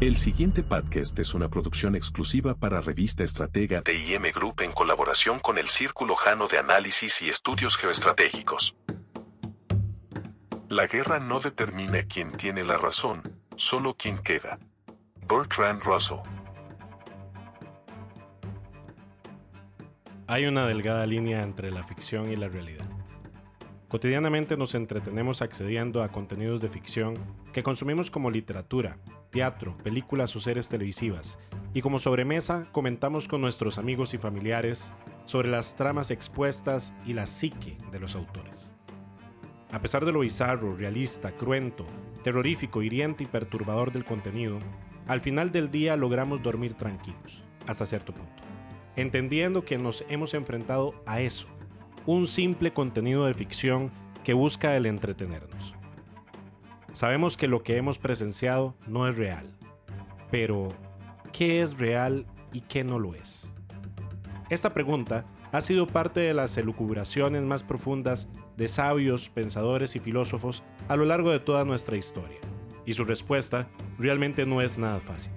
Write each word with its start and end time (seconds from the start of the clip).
El 0.00 0.16
siguiente 0.16 0.62
podcast 0.62 1.18
es 1.18 1.34
una 1.34 1.48
producción 1.48 1.96
exclusiva 1.96 2.54
para 2.54 2.80
Revista 2.80 3.24
Estratega 3.24 3.80
de 3.80 3.96
IM 3.96 4.30
Group 4.32 4.60
en 4.60 4.70
colaboración 4.70 5.40
con 5.40 5.58
el 5.58 5.68
Círculo 5.68 6.14
Jano 6.14 6.46
de 6.46 6.56
Análisis 6.56 7.20
y 7.20 7.28
Estudios 7.28 7.76
Geoestratégicos. 7.76 8.76
La 10.68 10.86
guerra 10.86 11.18
no 11.18 11.40
determina 11.40 12.04
quién 12.04 12.30
tiene 12.30 12.62
la 12.62 12.78
razón, 12.78 13.22
solo 13.56 13.96
quién 13.98 14.18
queda. 14.18 14.60
Bertrand 15.28 15.82
Russell. 15.82 16.18
Hay 20.28 20.46
una 20.46 20.64
delgada 20.68 21.06
línea 21.06 21.42
entre 21.42 21.72
la 21.72 21.82
ficción 21.82 22.30
y 22.30 22.36
la 22.36 22.46
realidad. 22.46 22.88
Cotidianamente 23.88 24.56
nos 24.56 24.76
entretenemos 24.76 25.42
accediendo 25.42 26.04
a 26.04 26.12
contenidos 26.12 26.60
de 26.60 26.68
ficción 26.68 27.14
que 27.52 27.64
consumimos 27.64 28.12
como 28.12 28.30
literatura, 28.30 28.98
teatro, 29.30 29.76
películas 29.78 30.34
o 30.36 30.40
series 30.40 30.68
televisivas, 30.68 31.38
y 31.74 31.82
como 31.82 31.98
sobremesa 31.98 32.66
comentamos 32.72 33.28
con 33.28 33.40
nuestros 33.40 33.78
amigos 33.78 34.14
y 34.14 34.18
familiares 34.18 34.92
sobre 35.24 35.48
las 35.48 35.76
tramas 35.76 36.10
expuestas 36.10 36.94
y 37.04 37.12
la 37.12 37.26
psique 37.26 37.76
de 37.92 38.00
los 38.00 38.16
autores. 38.16 38.72
A 39.70 39.80
pesar 39.80 40.04
de 40.06 40.12
lo 40.12 40.20
bizarro, 40.20 40.74
realista, 40.74 41.32
cruento, 41.32 41.84
terrorífico, 42.22 42.82
hiriente 42.82 43.24
y 43.24 43.26
perturbador 43.26 43.92
del 43.92 44.04
contenido, 44.04 44.58
al 45.06 45.20
final 45.20 45.50
del 45.50 45.70
día 45.70 45.96
logramos 45.96 46.42
dormir 46.42 46.74
tranquilos, 46.74 47.42
hasta 47.66 47.86
cierto 47.86 48.14
punto, 48.14 48.42
entendiendo 48.96 49.64
que 49.64 49.76
nos 49.76 50.04
hemos 50.08 50.32
enfrentado 50.32 50.94
a 51.06 51.20
eso, 51.20 51.46
un 52.06 52.26
simple 52.26 52.72
contenido 52.72 53.26
de 53.26 53.34
ficción 53.34 53.90
que 54.24 54.32
busca 54.32 54.74
el 54.76 54.86
entretenernos. 54.86 55.77
Sabemos 56.98 57.36
que 57.36 57.46
lo 57.46 57.62
que 57.62 57.76
hemos 57.76 57.96
presenciado 57.96 58.74
no 58.88 59.06
es 59.06 59.16
real, 59.16 59.46
pero 60.32 60.66
¿qué 61.32 61.62
es 61.62 61.78
real 61.78 62.26
y 62.52 62.62
qué 62.62 62.82
no 62.82 62.98
lo 62.98 63.14
es? 63.14 63.54
Esta 64.50 64.74
pregunta 64.74 65.24
ha 65.52 65.60
sido 65.60 65.86
parte 65.86 66.18
de 66.18 66.34
las 66.34 66.56
elucubraciones 66.56 67.44
más 67.44 67.62
profundas 67.62 68.28
de 68.56 68.66
sabios, 68.66 69.28
pensadores 69.28 69.94
y 69.94 70.00
filósofos 70.00 70.64
a 70.88 70.96
lo 70.96 71.04
largo 71.04 71.30
de 71.30 71.38
toda 71.38 71.64
nuestra 71.64 71.96
historia, 71.96 72.40
y 72.84 72.94
su 72.94 73.04
respuesta 73.04 73.68
realmente 73.96 74.44
no 74.44 74.60
es 74.60 74.76
nada 74.76 74.98
fácil. 74.98 75.34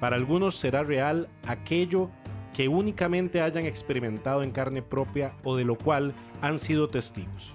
Para 0.00 0.16
algunos 0.16 0.56
será 0.56 0.82
real 0.82 1.28
aquello 1.46 2.10
que 2.52 2.66
únicamente 2.66 3.42
hayan 3.42 3.64
experimentado 3.64 4.42
en 4.42 4.50
carne 4.50 4.82
propia 4.82 5.36
o 5.44 5.54
de 5.54 5.64
lo 5.64 5.78
cual 5.78 6.14
han 6.42 6.58
sido 6.58 6.88
testigos, 6.88 7.54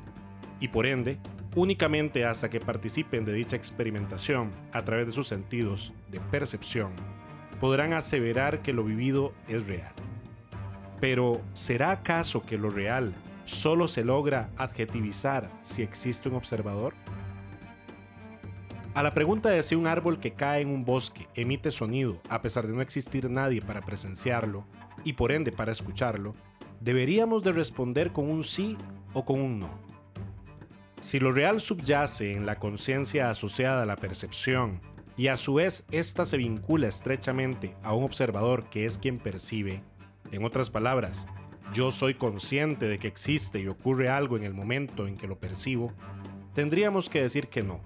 y 0.61 0.69
por 0.69 0.86
ende, 0.86 1.19
únicamente 1.55 2.25
hasta 2.25 2.49
que 2.49 2.59
participen 2.59 3.25
de 3.25 3.33
dicha 3.33 3.55
experimentación 3.55 4.52
a 4.71 4.83
través 4.83 5.07
de 5.07 5.11
sus 5.11 5.27
sentidos 5.27 5.93
de 6.09 6.19
percepción, 6.19 6.91
podrán 7.59 7.93
aseverar 7.93 8.61
que 8.61 8.73
lo 8.73 8.83
vivido 8.83 9.33
es 9.47 9.67
real. 9.67 9.93
Pero, 10.99 11.41
¿será 11.53 11.91
acaso 11.91 12.41
que 12.41 12.58
lo 12.58 12.69
real 12.69 13.13
solo 13.45 13.88
se 13.88 14.03
logra 14.03 14.49
adjetivizar 14.58 15.49
si 15.61 15.81
existe 15.81 16.30
un 16.30 16.35
observador? 16.35 16.93
A 18.93 19.03
la 19.03 19.13
pregunta 19.13 19.49
de 19.49 19.63
si 19.63 19.75
un 19.75 19.88
árbol 19.88 20.19
que 20.19 20.33
cae 20.33 20.61
en 20.61 20.69
un 20.69 20.83
bosque 20.83 21.27
emite 21.33 21.71
sonido 21.71 22.19
a 22.30 22.41
pesar 22.41 22.67
de 22.67 22.73
no 22.73 22.81
existir 22.81 23.30
nadie 23.30 23.61
para 23.61 23.81
presenciarlo 23.81 24.65
y 25.03 25.13
por 25.13 25.31
ende 25.31 25.52
para 25.52 25.71
escucharlo, 25.71 26.36
deberíamos 26.81 27.41
de 27.41 27.52
responder 27.52 28.11
con 28.11 28.30
un 28.30 28.43
sí 28.43 28.77
o 29.13 29.23
con 29.23 29.39
un 29.39 29.59
no. 29.59 29.91
Si 31.02 31.19
lo 31.19 31.31
real 31.31 31.59
subyace 31.59 32.31
en 32.31 32.45
la 32.45 32.59
conciencia 32.59 33.31
asociada 33.31 33.81
a 33.81 33.85
la 33.88 33.95
percepción 33.95 34.80
y 35.17 35.27
a 35.27 35.35
su 35.35 35.55
vez 35.55 35.88
ésta 35.91 36.25
se 36.25 36.38
vincula 36.38 36.88
estrechamente 36.88 37.75
a 37.81 37.93
un 37.93 38.03
observador 38.03 38.69
que 38.69 38.85
es 38.85 38.99
quien 38.99 39.17
percibe, 39.17 39.81
en 40.31 40.45
otras 40.45 40.70
palabras, 40.70 41.26
yo 41.73 41.89
soy 41.89 42.14
consciente 42.14 42.87
de 42.87 42.99
que 42.99 43.08
existe 43.08 43.59
y 43.59 43.67
ocurre 43.67 44.09
algo 44.09 44.37
en 44.37 44.43
el 44.43 44.53
momento 44.53 45.08
en 45.08 45.17
que 45.17 45.27
lo 45.27 45.39
percibo, 45.39 45.92
tendríamos 46.53 47.09
que 47.09 47.23
decir 47.23 47.47
que 47.47 47.64
no, 47.64 47.81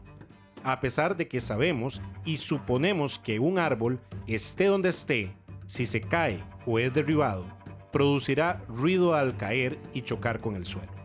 a 0.66 0.82
pesar 0.82 1.16
de 1.16 1.30
que 1.30 1.40
sabemos 1.40 2.02
y 2.26 2.36
suponemos 2.36 3.18
que 3.18 3.40
un 3.40 3.60
árbol, 3.60 4.02
esté 4.28 4.66
donde 4.66 4.90
esté, 4.90 5.32
si 5.68 5.86
se 5.86 6.02
cae 6.02 6.44
o 6.66 6.80
es 6.80 6.94
derribado, 6.94 7.46
producirá 7.94 8.62
ruido 8.68 9.14
al 9.14 9.38
caer 9.38 9.80
y 9.94 10.02
chocar 10.02 10.42
con 10.42 10.58
el 10.58 10.66
suelo. 10.66 11.05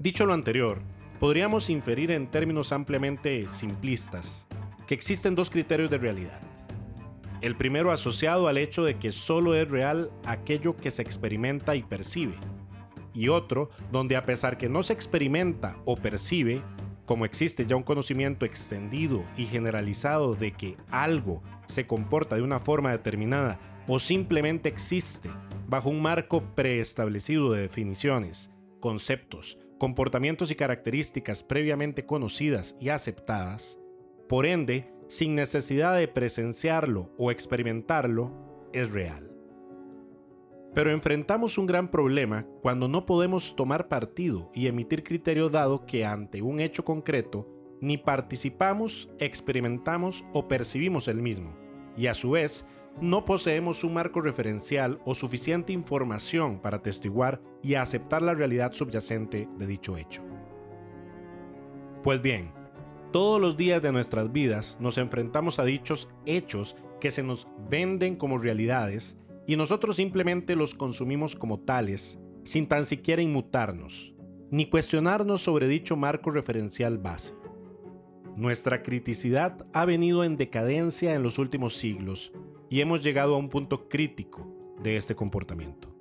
Dicho 0.00 0.26
lo 0.26 0.34
anterior, 0.34 0.80
podríamos 1.20 1.70
inferir 1.70 2.10
en 2.10 2.26
términos 2.28 2.72
ampliamente 2.72 3.48
simplistas 3.48 4.48
que 4.88 4.94
existen 4.94 5.36
dos 5.36 5.50
criterios 5.50 5.90
de 5.90 5.98
realidad 5.98 6.40
el 7.40 7.56
primero 7.56 7.90
asociado 7.90 8.48
al 8.48 8.58
hecho 8.58 8.84
de 8.84 8.98
que 8.98 9.12
solo 9.12 9.54
es 9.54 9.68
real 9.70 10.10
aquello 10.24 10.76
que 10.76 10.90
se 10.90 11.02
experimenta 11.02 11.74
y 11.74 11.82
percibe. 11.82 12.34
Y 13.14 13.28
otro 13.28 13.70
donde 13.90 14.16
a 14.16 14.24
pesar 14.24 14.58
que 14.58 14.68
no 14.68 14.82
se 14.82 14.92
experimenta 14.92 15.76
o 15.84 15.96
percibe, 15.96 16.62
como 17.06 17.24
existe 17.24 17.66
ya 17.66 17.76
un 17.76 17.82
conocimiento 17.82 18.44
extendido 18.44 19.24
y 19.36 19.46
generalizado 19.46 20.34
de 20.34 20.52
que 20.52 20.76
algo 20.90 21.42
se 21.66 21.86
comporta 21.86 22.36
de 22.36 22.42
una 22.42 22.60
forma 22.60 22.92
determinada 22.92 23.58
o 23.88 23.98
simplemente 23.98 24.68
existe 24.68 25.30
bajo 25.66 25.88
un 25.88 26.02
marco 26.02 26.42
preestablecido 26.54 27.52
de 27.52 27.62
definiciones, 27.62 28.52
conceptos, 28.80 29.58
comportamientos 29.80 30.50
y 30.50 30.56
características 30.56 31.42
previamente 31.42 32.04
conocidas 32.04 32.76
y 32.78 32.90
aceptadas, 32.90 33.80
por 34.28 34.44
ende, 34.44 34.92
sin 35.08 35.34
necesidad 35.34 35.96
de 35.96 36.06
presenciarlo 36.06 37.10
o 37.16 37.30
experimentarlo, 37.30 38.68
es 38.74 38.92
real. 38.92 39.32
Pero 40.74 40.90
enfrentamos 40.90 41.56
un 41.56 41.64
gran 41.64 41.90
problema 41.90 42.46
cuando 42.60 42.88
no 42.88 43.06
podemos 43.06 43.56
tomar 43.56 43.88
partido 43.88 44.50
y 44.54 44.66
emitir 44.66 45.02
criterio 45.02 45.48
dado 45.48 45.86
que 45.86 46.04
ante 46.04 46.42
un 46.42 46.60
hecho 46.60 46.84
concreto 46.84 47.48
ni 47.80 47.96
participamos, 47.96 49.10
experimentamos 49.18 50.26
o 50.34 50.46
percibimos 50.46 51.08
el 51.08 51.22
mismo, 51.22 51.56
y 51.96 52.08
a 52.08 52.12
su 52.12 52.32
vez 52.32 52.66
no 53.00 53.24
poseemos 53.24 53.84
un 53.84 53.94
marco 53.94 54.20
referencial 54.20 55.00
o 55.04 55.14
suficiente 55.14 55.72
información 55.72 56.60
para 56.60 56.78
atestiguar 56.78 57.40
y 57.62 57.74
aceptar 57.74 58.22
la 58.22 58.34
realidad 58.34 58.72
subyacente 58.72 59.48
de 59.56 59.66
dicho 59.66 59.96
hecho. 59.96 60.22
Pues 62.02 62.20
bien, 62.20 62.52
todos 63.12 63.40
los 63.40 63.56
días 63.56 63.82
de 63.82 63.92
nuestras 63.92 64.32
vidas 64.32 64.76
nos 64.80 64.98
enfrentamos 64.98 65.58
a 65.58 65.64
dichos 65.64 66.08
hechos 66.26 66.76
que 67.00 67.10
se 67.10 67.22
nos 67.22 67.48
venden 67.68 68.14
como 68.14 68.38
realidades 68.38 69.18
y 69.46 69.56
nosotros 69.56 69.96
simplemente 69.96 70.54
los 70.54 70.74
consumimos 70.74 71.34
como 71.34 71.58
tales, 71.60 72.20
sin 72.44 72.68
tan 72.68 72.84
siquiera 72.84 73.22
inmutarnos, 73.22 74.14
ni 74.50 74.66
cuestionarnos 74.66 75.42
sobre 75.42 75.68
dicho 75.68 75.96
marco 75.96 76.30
referencial 76.30 76.98
base. 76.98 77.34
Nuestra 78.36 78.82
criticidad 78.82 79.66
ha 79.72 79.84
venido 79.84 80.22
en 80.24 80.36
decadencia 80.36 81.14
en 81.14 81.22
los 81.22 81.38
últimos 81.38 81.76
siglos 81.76 82.32
y 82.70 82.80
hemos 82.80 83.02
llegado 83.02 83.34
a 83.34 83.38
un 83.38 83.50
punto 83.50 83.88
crítico 83.88 84.46
de 84.80 84.96
este 84.96 85.14
comportamiento. 85.14 85.94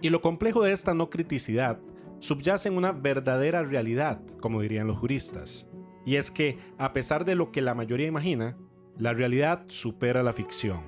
Y 0.00 0.10
lo 0.10 0.20
complejo 0.20 0.62
de 0.62 0.72
esta 0.72 0.94
no 0.94 1.10
criticidad 1.10 1.80
subyace 2.20 2.68
en 2.68 2.76
una 2.76 2.92
verdadera 2.92 3.64
realidad, 3.64 4.20
como 4.40 4.60
dirían 4.60 4.86
los 4.86 4.98
juristas, 4.98 5.68
y 6.04 6.16
es 6.16 6.30
que, 6.30 6.58
a 6.78 6.92
pesar 6.92 7.24
de 7.24 7.34
lo 7.34 7.50
que 7.50 7.62
la 7.62 7.74
mayoría 7.74 8.06
imagina, 8.06 8.56
la 8.96 9.14
realidad 9.14 9.64
supera 9.68 10.22
la 10.22 10.32
ficción, 10.32 10.82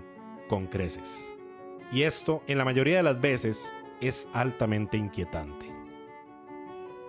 con 0.49 0.67
creces. 0.67 1.33
Y 1.93 2.03
esto, 2.03 2.43
en 2.47 2.59
la 2.59 2.65
mayoría 2.65 2.99
de 2.99 3.03
las 3.03 3.21
veces, 3.21 3.73
es 4.01 4.29
altamente 4.33 4.97
inquietante. 4.97 5.67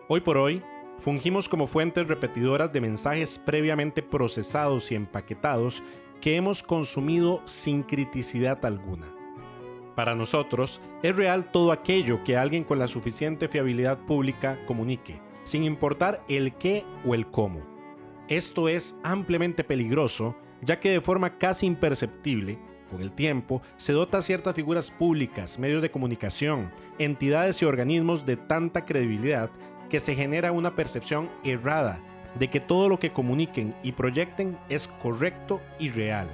Hoy 0.07 0.21
por 0.21 0.37
hoy, 0.37 0.61
fungimos 0.97 1.47
como 1.47 1.67
fuentes 1.67 2.07
repetidoras 2.07 2.71
de 2.73 2.81
mensajes 2.81 3.39
previamente 3.39 4.01
procesados 4.01 4.91
y 4.91 4.95
empaquetados 4.95 5.83
que 6.21 6.35
hemos 6.35 6.63
consumido 6.63 7.41
sin 7.45 7.83
criticidad 7.83 8.63
alguna. 8.65 9.07
Para 9.95 10.15
nosotros, 10.15 10.79
es 11.03 11.15
real 11.15 11.51
todo 11.51 11.71
aquello 11.71 12.23
que 12.23 12.37
alguien 12.37 12.63
con 12.63 12.79
la 12.79 12.87
suficiente 12.87 13.49
fiabilidad 13.49 13.97
pública 14.05 14.57
comunique, 14.65 15.19
sin 15.43 15.63
importar 15.63 16.23
el 16.29 16.53
qué 16.53 16.85
o 17.05 17.13
el 17.13 17.27
cómo. 17.27 17.61
Esto 18.29 18.69
es 18.69 18.97
ampliamente 19.03 19.63
peligroso, 19.63 20.37
ya 20.61 20.79
que 20.79 20.91
de 20.91 21.01
forma 21.01 21.37
casi 21.37 21.65
imperceptible, 21.65 22.57
con 22.89 23.01
el 23.01 23.11
tiempo, 23.11 23.61
se 23.77 23.93
dota 23.93 24.19
a 24.19 24.21
ciertas 24.21 24.53
figuras 24.53 24.91
públicas, 24.91 25.57
medios 25.57 25.81
de 25.81 25.91
comunicación, 25.91 26.71
entidades 26.99 27.61
y 27.61 27.65
organismos 27.65 28.25
de 28.25 28.37
tanta 28.37 28.85
credibilidad 28.85 29.49
que 29.89 29.99
se 29.99 30.13
genera 30.13 30.51
una 30.51 30.75
percepción 30.75 31.29
errada 31.43 32.01
de 32.35 32.49
que 32.49 32.59
todo 32.59 32.89
lo 32.89 32.99
que 32.99 33.11
comuniquen 33.11 33.75
y 33.83 33.91
proyecten 33.91 34.57
es 34.69 34.87
correcto 34.87 35.61
y 35.79 35.89
real, 35.89 36.27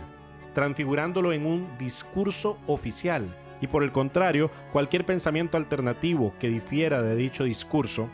transfigurándolo 0.53 1.33
en 1.33 1.45
un 1.45 1.77
discurso 1.77 2.57
oficial, 2.67 3.35
y 3.61 3.67
por 3.67 3.83
el 3.83 3.91
contrario, 3.91 4.51
cualquier 4.71 5.05
pensamiento 5.05 5.57
alternativo 5.57 6.33
que 6.39 6.47
difiera 6.47 7.01
de 7.01 7.15
dicho 7.15 7.44
discurso 7.44 8.09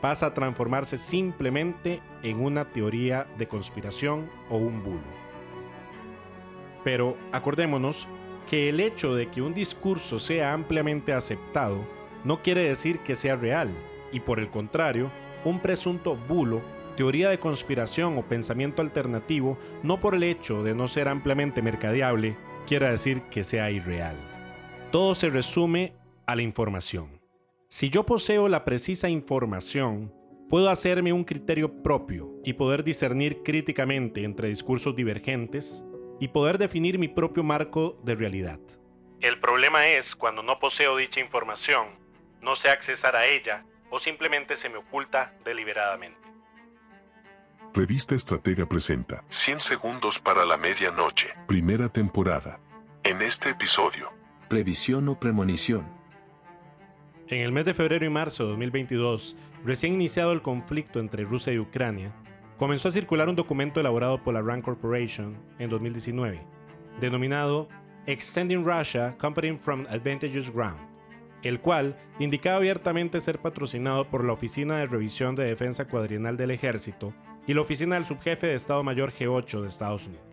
pasa 0.00 0.26
a 0.26 0.34
transformarse 0.34 0.98
simplemente 0.98 2.02
en 2.22 2.40
una 2.40 2.66
teoría 2.66 3.26
de 3.38 3.48
conspiración 3.48 4.28
o 4.50 4.56
un 4.58 4.82
bulo. 4.82 5.24
Pero 6.84 7.16
acordémonos 7.32 8.06
que 8.46 8.68
el 8.68 8.80
hecho 8.80 9.14
de 9.14 9.30
que 9.30 9.40
un 9.40 9.54
discurso 9.54 10.18
sea 10.18 10.52
ampliamente 10.52 11.14
aceptado 11.14 11.78
no 12.24 12.42
quiere 12.42 12.64
decir 12.64 12.98
que 12.98 13.16
sea 13.16 13.36
real, 13.36 13.70
y 14.12 14.20
por 14.20 14.38
el 14.38 14.50
contrario, 14.50 15.10
un 15.44 15.60
presunto 15.60 16.16
bulo, 16.28 16.60
teoría 16.96 17.28
de 17.28 17.38
conspiración 17.38 18.16
o 18.18 18.22
pensamiento 18.22 18.82
alternativo, 18.82 19.58
no 19.82 20.00
por 20.00 20.14
el 20.14 20.22
hecho 20.22 20.62
de 20.62 20.74
no 20.74 20.88
ser 20.88 21.08
ampliamente 21.08 21.62
mercadeable, 21.62 22.36
quiere 22.66 22.90
decir 22.90 23.22
que 23.30 23.44
sea 23.44 23.70
irreal. 23.70 24.16
Todo 24.90 25.14
se 25.14 25.30
resume 25.30 25.94
a 26.26 26.36
la 26.36 26.42
información. 26.42 27.20
Si 27.68 27.90
yo 27.90 28.06
poseo 28.06 28.48
la 28.48 28.64
precisa 28.64 29.08
información, 29.08 30.14
puedo 30.48 30.70
hacerme 30.70 31.12
un 31.12 31.24
criterio 31.24 31.82
propio 31.82 32.30
y 32.44 32.52
poder 32.52 32.84
discernir 32.84 33.42
críticamente 33.42 34.22
entre 34.22 34.48
discursos 34.48 34.94
divergentes 34.94 35.84
y 36.20 36.28
poder 36.28 36.58
definir 36.58 36.98
mi 36.98 37.08
propio 37.08 37.42
marco 37.42 37.98
de 38.04 38.14
realidad. 38.14 38.60
El 39.20 39.40
problema 39.40 39.88
es 39.88 40.14
cuando 40.14 40.42
no 40.42 40.58
poseo 40.58 40.96
dicha 40.96 41.18
información, 41.20 41.88
no 42.40 42.56
sé 42.56 42.68
accesar 42.68 43.16
a 43.16 43.26
ella 43.26 43.64
o 43.90 43.98
simplemente 43.98 44.56
se 44.56 44.68
me 44.68 44.76
oculta 44.76 45.34
deliberadamente. 45.44 46.23
Revista 47.76 48.14
Estratega 48.14 48.66
presenta 48.66 49.24
100 49.30 49.58
segundos 49.58 50.20
para 50.20 50.44
la 50.44 50.56
medianoche, 50.56 51.30
primera 51.48 51.88
temporada. 51.88 52.60
En 53.02 53.20
este 53.20 53.50
episodio, 53.50 54.10
previsión 54.48 55.08
o 55.08 55.18
premonición. 55.18 55.84
En 57.26 57.40
el 57.40 57.50
mes 57.50 57.64
de 57.64 57.74
febrero 57.74 58.06
y 58.06 58.10
marzo 58.10 58.44
de 58.44 58.50
2022, 58.50 59.36
recién 59.64 59.92
iniciado 59.92 60.30
el 60.30 60.40
conflicto 60.40 61.00
entre 61.00 61.24
Rusia 61.24 61.52
y 61.52 61.58
Ucrania, 61.58 62.14
comenzó 62.58 62.86
a 62.86 62.92
circular 62.92 63.28
un 63.28 63.34
documento 63.34 63.80
elaborado 63.80 64.22
por 64.22 64.34
la 64.34 64.42
RAND 64.42 64.62
Corporation 64.62 65.36
en 65.58 65.68
2019, 65.68 66.46
denominado 67.00 67.68
Extending 68.06 68.64
Russia 68.64 69.16
Company 69.18 69.58
from 69.60 69.84
Advantageous 69.90 70.48
Ground, 70.48 70.78
el 71.42 71.60
cual 71.60 71.98
indicaba 72.20 72.58
abiertamente 72.58 73.20
ser 73.20 73.40
patrocinado 73.40 74.08
por 74.08 74.22
la 74.22 74.34
Oficina 74.34 74.76
de 74.76 74.86
Revisión 74.86 75.34
de 75.34 75.46
Defensa 75.46 75.88
Cuadrienal 75.88 76.36
del 76.36 76.52
Ejército 76.52 77.12
y 77.46 77.54
la 77.54 77.60
Oficina 77.60 77.96
del 77.96 78.04
Subjefe 78.04 78.46
de 78.46 78.54
Estado 78.54 78.82
Mayor 78.82 79.12
G8 79.12 79.60
de 79.60 79.68
Estados 79.68 80.06
Unidos. 80.06 80.24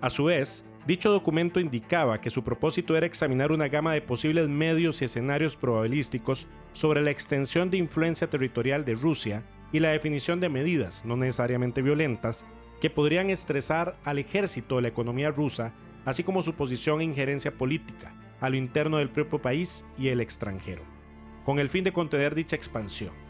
A 0.00 0.10
su 0.10 0.24
vez, 0.24 0.64
dicho 0.86 1.10
documento 1.10 1.60
indicaba 1.60 2.20
que 2.20 2.30
su 2.30 2.44
propósito 2.44 2.96
era 2.96 3.06
examinar 3.06 3.52
una 3.52 3.68
gama 3.68 3.92
de 3.92 4.02
posibles 4.02 4.48
medios 4.48 5.00
y 5.00 5.06
escenarios 5.06 5.56
probabilísticos 5.56 6.48
sobre 6.72 7.02
la 7.02 7.10
extensión 7.10 7.70
de 7.70 7.78
influencia 7.78 8.28
territorial 8.28 8.84
de 8.84 8.94
Rusia 8.94 9.42
y 9.72 9.80
la 9.80 9.90
definición 9.90 10.40
de 10.40 10.48
medidas, 10.48 11.04
no 11.04 11.16
necesariamente 11.16 11.82
violentas, 11.82 12.46
que 12.80 12.90
podrían 12.90 13.30
estresar 13.30 13.96
al 14.04 14.18
ejército 14.18 14.76
de 14.76 14.82
la 14.82 14.88
economía 14.88 15.30
rusa, 15.30 15.72
así 16.04 16.22
como 16.22 16.42
su 16.42 16.54
posición 16.54 17.00
e 17.00 17.04
injerencia 17.04 17.52
política 17.52 18.14
a 18.40 18.50
lo 18.50 18.56
interno 18.56 18.98
del 18.98 19.10
propio 19.10 19.40
país 19.40 19.84
y 19.98 20.08
el 20.08 20.20
extranjero, 20.20 20.82
con 21.44 21.58
el 21.58 21.68
fin 21.68 21.84
de 21.84 21.92
contener 21.92 22.34
dicha 22.34 22.56
expansión. 22.56 23.25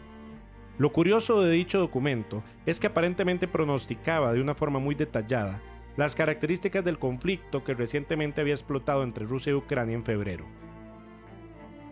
Lo 0.77 0.91
curioso 0.91 1.41
de 1.41 1.51
dicho 1.51 1.79
documento 1.79 2.43
es 2.65 2.79
que 2.79 2.87
aparentemente 2.87 3.47
pronosticaba 3.47 4.33
de 4.33 4.41
una 4.41 4.53
forma 4.53 4.79
muy 4.79 4.95
detallada 4.95 5.61
las 5.95 6.13
características 6.13 6.85
del 6.85 6.99
conflicto 6.99 7.63
que 7.63 7.73
recientemente 7.73 8.41
había 8.41 8.53
explotado 8.53 9.03
entre 9.03 9.25
Rusia 9.25 9.51
y 9.51 9.55
Ucrania 9.55 9.95
en 9.95 10.05
febrero. 10.05 10.45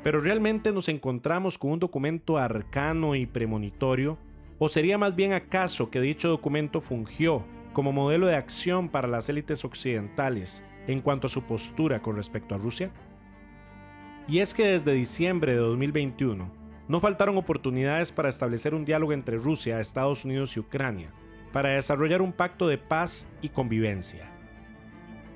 Pero 0.03 0.21
realmente 0.21 0.71
nos 0.71 0.87
encontramos 0.89 1.57
con 1.57 1.71
un 1.71 1.79
documento 1.79 2.37
arcano 2.37 3.15
y 3.15 3.25
premonitorio 3.25 4.19
¿O 4.57 4.69
sería 4.69 4.97
más 4.97 5.15
bien 5.15 5.33
acaso 5.33 5.89
que 5.89 5.99
dicho 5.99 6.29
documento 6.29 6.79
fungió 6.79 7.43
como 7.73 7.91
modelo 7.91 8.27
de 8.27 8.37
acción 8.37 8.87
para 8.87 9.07
las 9.07 9.27
élites 9.27 9.65
occidentales 9.65 10.63
en 10.87 11.01
cuanto 11.01 11.27
a 11.27 11.29
su 11.29 11.43
postura 11.43 12.01
con 12.01 12.15
respecto 12.15 12.55
a 12.55 12.57
Rusia? 12.57 12.89
Y 14.29 14.39
es 14.39 14.53
que 14.53 14.65
desde 14.67 14.93
diciembre 14.93 15.51
de 15.51 15.57
2021 15.57 16.49
no 16.87 16.99
faltaron 16.99 17.37
oportunidades 17.37 18.11
para 18.11 18.29
establecer 18.29 18.73
un 18.73 18.85
diálogo 18.85 19.13
entre 19.13 19.37
Rusia, 19.37 19.79
Estados 19.79 20.25
Unidos 20.25 20.55
y 20.55 20.59
Ucrania, 20.59 21.11
para 21.51 21.69
desarrollar 21.69 22.21
un 22.21 22.33
pacto 22.33 22.67
de 22.67 22.77
paz 22.77 23.27
y 23.41 23.49
convivencia. 23.49 24.29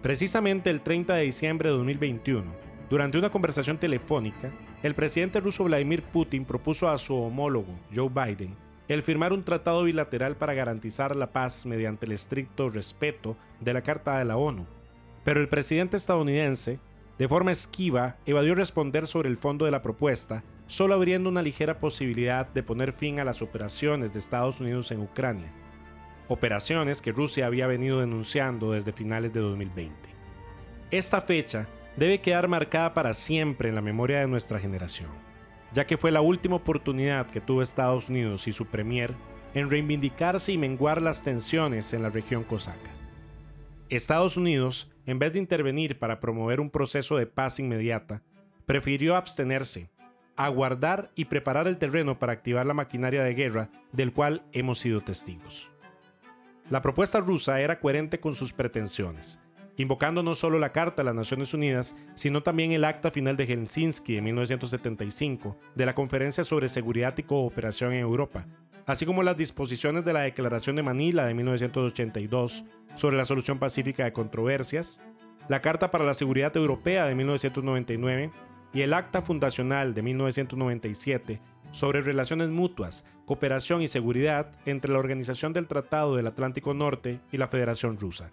Precisamente 0.02 0.70
el 0.70 0.82
30 0.82 1.16
de 1.16 1.24
diciembre 1.24 1.70
de 1.70 1.76
2021, 1.76 2.52
durante 2.90 3.18
una 3.18 3.30
conversación 3.30 3.78
telefónica, 3.78 4.52
el 4.82 4.96
presidente 4.96 5.40
ruso 5.40 5.64
Vladimir 5.66 6.04
Putin 6.04 6.46
propuso 6.46 6.90
a 6.90 6.98
su 6.98 7.16
homólogo 7.16 7.78
Joe 7.94 8.10
Biden 8.10 8.56
el 8.90 9.04
firmar 9.04 9.34
un 9.34 9.44
tratado 9.44 9.84
bilateral 9.84 10.36
para 10.36 10.56
garantizar 10.56 11.16
la 11.16 11.32
paz 11.32 11.66
mediante 11.68 12.08
el 12.08 12.12
estricto 12.12 12.70
respeto 12.70 13.38
de 13.60 13.74
la 13.74 13.84
Carta 13.84 14.18
de 14.18 14.26
la 14.26 14.36
ONU. 14.36 14.66
Pero 15.24 15.42
el 15.42 15.48
presidente 15.48 15.96
estadounidense, 15.96 16.80
de 17.20 17.28
forma 17.28 17.52
esquiva, 17.52 18.18
evadió 18.26 18.56
responder 18.56 19.06
sobre 19.06 19.30
el 19.30 19.38
fondo 19.38 19.66
de 19.66 19.72
la 19.72 19.84
propuesta, 19.84 20.44
solo 20.70 20.96
abriendo 20.96 21.30
una 21.30 21.42
ligera 21.42 21.82
posibilidad 21.82 22.48
de 22.48 22.64
poner 22.64 22.94
fin 22.94 23.20
a 23.20 23.26
las 23.26 23.42
operaciones 23.42 24.14
de 24.14 24.20
Estados 24.20 24.62
Unidos 24.62 24.90
en 24.92 25.02
Ucrania, 25.02 25.52
operaciones 26.30 27.02
que 27.02 27.12
Rusia 27.12 27.46
había 27.46 27.68
venido 27.68 28.00
denunciando 28.00 28.72
desde 28.72 28.94
finales 28.94 29.34
de 29.34 29.42
2020. 29.42 29.94
Esta 30.92 31.20
fecha 31.20 31.68
debe 31.98 32.22
quedar 32.22 32.48
marcada 32.48 32.94
para 32.94 33.14
siempre 33.14 33.68
en 33.68 33.76
la 33.76 33.82
memoria 33.82 34.20
de 34.20 34.28
nuestra 34.28 34.58
generación 34.58 35.10
ya 35.72 35.86
que 35.86 35.98
fue 35.98 36.12
la 36.12 36.22
última 36.22 36.56
oportunidad 36.56 37.28
que 37.28 37.42
tuvo 37.42 37.62
Estados 37.62 38.10
Unidos 38.10 38.48
y 38.48 38.54
su 38.54 38.66
premier 38.66 39.14
en 39.54 39.70
reivindicarse 39.70 40.52
y 40.52 40.58
menguar 40.58 41.02
las 41.02 41.24
tensiones 41.24 41.94
en 41.94 42.04
la 42.04 42.10
región 42.10 42.44
cosaca. 42.44 42.92
Estados 43.90 44.38
Unidos, 44.38 44.92
en 45.06 45.18
vez 45.18 45.34
de 45.34 45.40
intervenir 45.40 45.98
para 45.98 46.20
promover 46.20 46.60
un 46.60 46.70
proceso 46.70 47.18
de 47.18 47.26
paz 47.26 47.60
inmediata, 47.60 48.22
prefirió 48.66 49.16
abstenerse, 49.16 49.90
aguardar 50.46 51.12
y 51.16 51.26
preparar 51.26 51.68
el 51.68 51.78
terreno 51.78 52.18
para 52.18 52.32
activar 52.32 52.66
la 52.66 52.74
maquinaria 52.74 53.24
de 53.24 53.34
guerra 53.34 53.70
del 53.92 54.14
cual 54.14 54.44
hemos 54.54 54.80
sido 54.80 55.02
testigos. 55.02 55.70
La 56.70 56.82
propuesta 56.82 57.20
rusa 57.20 57.60
era 57.60 57.82
coherente 57.82 58.22
con 58.22 58.34
sus 58.36 58.54
pretensiones, 58.54 59.42
invocando 59.76 60.24
no 60.24 60.36
solo 60.36 60.58
la 60.58 60.72
Carta 60.72 61.02
de 61.02 61.08
las 61.08 61.16
Naciones 61.16 61.54
Unidas, 61.54 61.94
sino 62.16 62.42
también 62.42 62.72
el 62.72 62.86
Acta 62.86 63.12
Final 63.12 63.36
de 63.36 63.48
Helsinki 63.48 64.16
de 64.16 64.22
1975 64.22 65.58
de 65.76 65.86
la 65.86 65.94
Conferencia 65.94 66.46
sobre 66.46 66.70
Seguridad 66.70 67.18
y 67.18 67.24
Cooperación 67.24 67.92
en 67.92 68.00
Europa, 68.00 68.46
así 68.86 69.06
como 69.06 69.24
las 69.24 69.36
disposiciones 69.36 70.06
de 70.06 70.14
la 70.14 70.22
Declaración 70.22 70.78
de 70.78 70.84
Manila 70.84 71.26
de 71.26 71.34
1982 71.34 72.64
sobre 72.96 73.18
la 73.18 73.26
solución 73.26 73.60
pacífica 73.60 74.06
de 74.06 74.14
controversias, 74.14 75.02
la 75.50 75.62
Carta 75.62 75.92
para 75.92 76.06
la 76.06 76.14
Seguridad 76.14 76.56
Europea 76.56 77.08
de 77.08 77.16
1999 77.16 78.32
y 78.74 78.82
el 78.82 78.94
Acta 78.94 79.22
Fundacional 79.22 79.94
de 79.94 80.02
1997 80.02 81.42
sobre 81.72 82.02
relaciones 82.02 82.50
mutuas, 82.50 83.06
cooperación 83.26 83.82
y 83.82 83.88
seguridad 83.88 84.52
entre 84.66 84.92
la 84.92 85.00
Organización 85.00 85.54
del 85.54 85.68
Tratado 85.68 86.16
del 86.16 86.28
Atlántico 86.28 86.74
Norte 86.74 87.20
y 87.32 87.38
la 87.38 87.48
Federación 87.48 87.98
Rusa. 87.98 88.32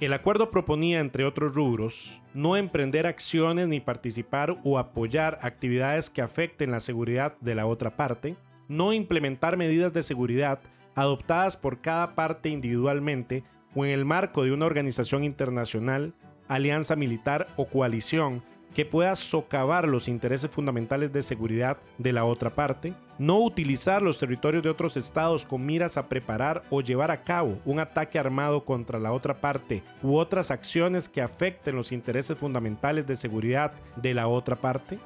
El 0.00 0.14
acuerdo 0.14 0.50
proponía, 0.50 1.00
entre 1.00 1.26
otros 1.26 1.54
rubros, 1.54 2.22
no 2.32 2.56
emprender 2.56 3.06
acciones 3.06 3.68
ni 3.68 3.80
participar 3.80 4.56
o 4.64 4.78
apoyar 4.78 5.38
actividades 5.42 6.08
que 6.08 6.22
afecten 6.22 6.70
la 6.70 6.80
seguridad 6.80 7.36
de 7.40 7.54
la 7.54 7.66
otra 7.66 7.96
parte, 7.96 8.36
no 8.66 8.94
implementar 8.94 9.58
medidas 9.58 9.92
de 9.92 10.02
seguridad 10.02 10.60
adoptadas 10.94 11.56
por 11.56 11.80
cada 11.80 12.14
parte 12.14 12.48
individualmente 12.48 13.44
o 13.74 13.84
en 13.84 13.92
el 13.92 14.04
marco 14.04 14.42
de 14.42 14.52
una 14.52 14.66
organización 14.66 15.22
internacional, 15.22 16.14
alianza 16.48 16.96
militar 16.96 17.48
o 17.56 17.66
coalición 17.66 18.42
que 18.74 18.84
pueda 18.84 19.16
socavar 19.16 19.88
los 19.88 20.08
intereses 20.08 20.50
fundamentales 20.50 21.12
de 21.12 21.22
seguridad 21.22 21.78
de 21.98 22.12
la 22.12 22.24
otra 22.24 22.50
parte, 22.50 22.94
no 23.18 23.38
utilizar 23.38 24.02
los 24.02 24.18
territorios 24.18 24.62
de 24.62 24.70
otros 24.70 24.96
estados 24.96 25.44
con 25.44 25.66
miras 25.66 25.96
a 25.96 26.08
preparar 26.08 26.62
o 26.70 26.80
llevar 26.80 27.10
a 27.10 27.22
cabo 27.22 27.58
un 27.64 27.80
ataque 27.80 28.18
armado 28.18 28.64
contra 28.64 28.98
la 28.98 29.12
otra 29.12 29.40
parte 29.40 29.82
u 30.02 30.16
otras 30.16 30.50
acciones 30.50 31.08
que 31.08 31.22
afecten 31.22 31.76
los 31.76 31.92
intereses 31.92 32.38
fundamentales 32.38 33.06
de 33.06 33.16
seguridad 33.16 33.72
de 33.96 34.14
la 34.14 34.28
otra 34.28 34.56
parte. 34.56 34.98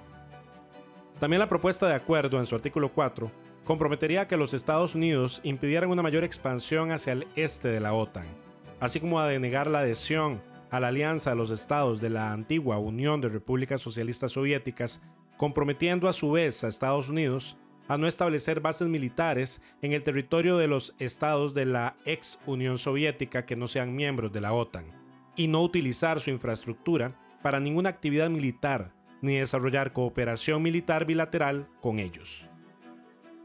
También 1.19 1.41
la 1.41 1.49
propuesta 1.49 1.87
de 1.89 1.95
acuerdo 1.95 2.39
en 2.39 2.47
su 2.47 2.55
artículo 2.55 2.91
4 2.93 3.31
comprometería 3.65 4.29
que 4.29 4.37
los 4.37 4.53
Estados 4.53 4.95
Unidos 4.95 5.41
impidieran 5.43 5.91
una 5.91 6.03
mayor 6.03 6.23
expansión 6.23 6.93
hacia 6.93 7.15
el 7.15 7.27
este 7.35 7.69
de 7.69 7.81
la 7.81 7.95
OTAN, 7.95 8.27
así 8.79 9.01
como 9.01 9.19
a 9.19 9.27
denegar 9.27 9.67
la 9.67 9.79
adhesión 9.79 10.43
a 10.75 10.81
la 10.81 10.89
alianza 10.89 11.31
de 11.31 11.37
los 11.37 11.53
estados 11.53 12.01
de 12.01 12.11
la 12.11 12.33
antigua 12.33 12.79
Unión 12.79 13.21
de 13.21 13.29
Repúblicas 13.29 13.81
Socialistas 13.81 14.33
Soviéticas, 14.33 15.01
comprometiendo 15.37 16.09
a 16.09 16.13
su 16.13 16.33
vez 16.33 16.65
a 16.65 16.69
Estados 16.69 17.11
Unidos 17.11 17.57
a 17.87 17.97
no 17.97 18.09
establecer 18.09 18.59
bases 18.59 18.89
militares 18.89 19.63
en 19.83 19.93
el 19.93 20.03
territorio 20.03 20.57
de 20.57 20.67
los 20.67 20.97
estados 20.99 21.55
de 21.55 21.67
la 21.67 21.97
ex 22.05 22.41
Unión 22.45 22.77
Soviética 22.77 23.47
que 23.47 23.55
no 23.55 23.69
sean 23.69 23.95
miembros 23.95 24.33
de 24.33 24.41
la 24.41 24.53
OTAN, 24.53 24.87
y 25.37 25.47
no 25.47 25.63
utilizar 25.63 26.21
su 26.21 26.31
infraestructura 26.31 27.15
para 27.41 27.61
ninguna 27.61 27.91
actividad 27.91 28.29
militar, 28.29 28.93
ni 29.23 29.37
desarrollar 29.37 29.93
cooperación 29.93 30.61
militar 30.61 31.05
bilateral 31.05 31.69
con 31.81 32.01
ellos. 32.01 32.49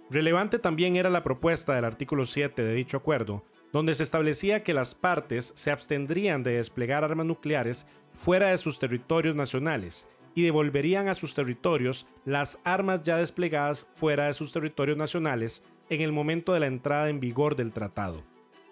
Relevante 0.10 0.58
también 0.58 0.96
era 0.96 1.12
la 1.12 1.22
propuesta 1.22 1.76
del 1.76 1.86
artículo 1.86 2.26
7 2.26 2.64
de 2.64 2.74
dicho 2.74 2.98
acuerdo 2.98 3.46
donde 3.72 3.96
se 3.96 4.04
establecía 4.04 4.64
que 4.64 4.74
las 4.74 4.96
partes 4.96 5.54
se 5.56 5.72
abstendrían 5.72 6.44
de 6.44 6.54
desplegar 6.54 7.04
armas 7.04 7.26
nucleares 7.26 7.86
fuera 8.14 8.50
de 8.50 8.58
sus 8.58 8.80
territorios 8.80 9.36
nacionales 9.36 10.08
y 10.36 10.44
devolverían 10.44 11.08
a 11.08 11.16
sus 11.16 11.34
territorios 11.34 12.08
las 12.26 12.60
armas 12.64 13.04
ya 13.04 13.18
desplegadas 13.18 13.88
fuera 13.96 14.28
de 14.28 14.34
sus 14.34 14.52
territorios 14.52 14.98
nacionales 14.98 15.64
en 15.90 16.02
el 16.02 16.12
momento 16.12 16.54
de 16.54 16.60
la 16.60 16.68
entrada 16.68 17.10
en 17.10 17.20
vigor 17.20 17.56
del 17.56 17.74
tratado, 17.74 18.24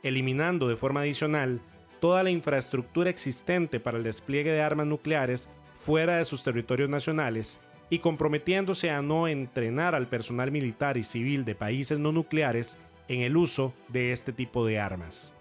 eliminando 0.04 0.68
de 0.68 0.76
forma 0.76 1.02
adicional 1.02 1.62
toda 2.00 2.24
la 2.24 2.30
infraestructura 2.30 3.10
existente 3.10 3.80
para 3.80 3.98
el 3.98 4.04
despliegue 4.04 4.52
de 4.52 4.62
armas 4.62 4.88
nucleares 4.88 5.50
fuera 5.74 6.18
de 6.18 6.26
sus 6.26 6.44
territorios 6.44 6.90
nacionales 6.90 7.60
y 7.90 8.00
comprometiéndose 8.00 8.90
a 8.90 9.02
no 9.02 9.28
entrenar 9.28 9.96
al 9.96 10.08
personal 10.08 10.52
militar 10.52 10.98
y 10.98 11.04
civil 11.04 11.46
de 11.46 11.56
países 11.56 12.00
no 12.00 12.12
nucleares 12.12 12.78
en 13.08 13.22
el 13.22 13.38
uso 13.38 13.74
de 13.88 14.12
este 14.12 14.34
tipo 14.34 14.66
de 14.66 14.80
armas. 14.80 15.34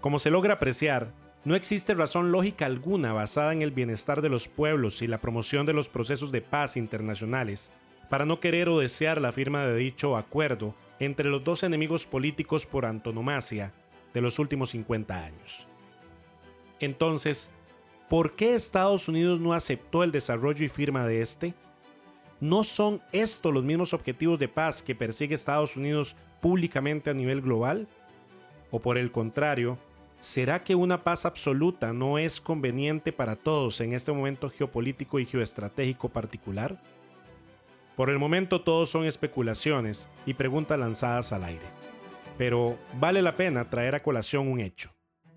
Como 0.00 0.18
se 0.18 0.30
logra 0.30 0.54
apreciar, 0.54 1.12
no 1.44 1.54
existe 1.54 1.94
razón 1.94 2.32
lógica 2.32 2.66
alguna 2.66 3.12
basada 3.12 3.52
en 3.52 3.62
el 3.62 3.70
bienestar 3.70 4.22
de 4.22 4.28
los 4.28 4.48
pueblos 4.48 5.02
y 5.02 5.06
la 5.06 5.18
promoción 5.18 5.66
de 5.66 5.74
los 5.74 5.88
procesos 5.88 6.32
de 6.32 6.40
paz 6.40 6.76
internacionales 6.76 7.70
para 8.08 8.24
no 8.24 8.40
querer 8.40 8.68
o 8.68 8.78
desear 8.78 9.20
la 9.20 9.32
firma 9.32 9.64
de 9.66 9.76
dicho 9.76 10.16
acuerdo 10.16 10.74
entre 11.00 11.28
los 11.28 11.44
dos 11.44 11.62
enemigos 11.62 12.06
políticos 12.06 12.66
por 12.66 12.86
antonomasia 12.86 13.72
de 14.12 14.20
los 14.20 14.38
últimos 14.38 14.70
50 14.70 15.24
años. 15.24 15.68
Entonces, 16.80 17.50
¿por 18.08 18.36
qué 18.36 18.54
Estados 18.54 19.08
Unidos 19.08 19.40
no 19.40 19.52
aceptó 19.52 20.02
el 20.02 20.12
desarrollo 20.12 20.64
y 20.64 20.68
firma 20.68 21.06
de 21.06 21.22
este? 21.22 21.54
¿No 22.40 22.64
son 22.64 23.00
estos 23.12 23.52
los 23.54 23.64
mismos 23.64 23.94
objetivos 23.94 24.38
de 24.38 24.48
paz 24.48 24.82
que 24.82 24.94
persigue 24.94 25.34
Estados 25.34 25.76
Unidos 25.76 26.16
públicamente 26.40 27.10
a 27.10 27.14
nivel 27.14 27.40
global? 27.40 27.88
¿O 28.70 28.80
por 28.80 28.98
el 28.98 29.12
contrario, 29.12 29.78
será 30.18 30.64
que 30.64 30.74
una 30.74 31.04
paz 31.04 31.26
absoluta 31.26 31.92
no 31.92 32.18
es 32.18 32.40
conveniente 32.40 33.12
para 33.12 33.36
todos 33.36 33.80
en 33.80 33.92
este 33.92 34.12
momento 34.12 34.50
geopolítico 34.50 35.20
y 35.20 35.26
geoestratégico 35.26 36.08
particular? 36.08 36.80
Por 37.96 38.10
el 38.10 38.18
momento 38.18 38.60
todos 38.60 38.90
son 38.90 39.04
especulaciones 39.04 40.08
y 40.26 40.34
preguntas 40.34 40.78
lanzadas 40.78 41.32
al 41.32 41.44
aire. 41.44 41.66
Pero 42.36 42.76
vale 42.98 43.22
la 43.22 43.36
pena 43.36 43.70
traer 43.70 43.94
a 43.94 44.02
colación 44.02 44.48
un 44.48 44.58
hecho. 44.58 44.90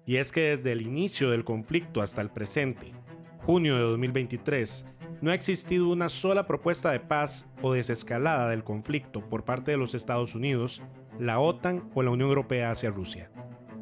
Y 0.08 0.16
es 0.16 0.32
que 0.32 0.50
desde 0.50 0.72
el 0.72 0.82
inicio 0.82 1.30
del 1.30 1.44
conflicto 1.44 2.02
hasta 2.02 2.22
el 2.22 2.32
presente, 2.32 2.94
junio 3.42 3.76
de 3.76 3.82
2023, 3.82 4.88
no 5.22 5.32
ha 5.32 5.34
existido 5.34 5.90
una 5.90 6.10
sola 6.10 6.46
propuesta 6.46 6.92
de 6.92 7.00
paz 7.00 7.48
o 7.62 7.74
desescalada 7.74 8.50
del 8.50 8.64
conflicto 8.64 9.22
por 9.28 9.44
parte 9.44 9.72
de 9.72 9.78
los 9.78 9.96
Estados 9.96 10.36
Unidos, 10.36 10.82
la 11.20 11.40
OTAN 11.40 11.90
o 11.94 12.04
la 12.04 12.12
Unión 12.12 12.30
Europea 12.30 12.72
hacia 12.72 12.92
Rusia. 12.92 13.32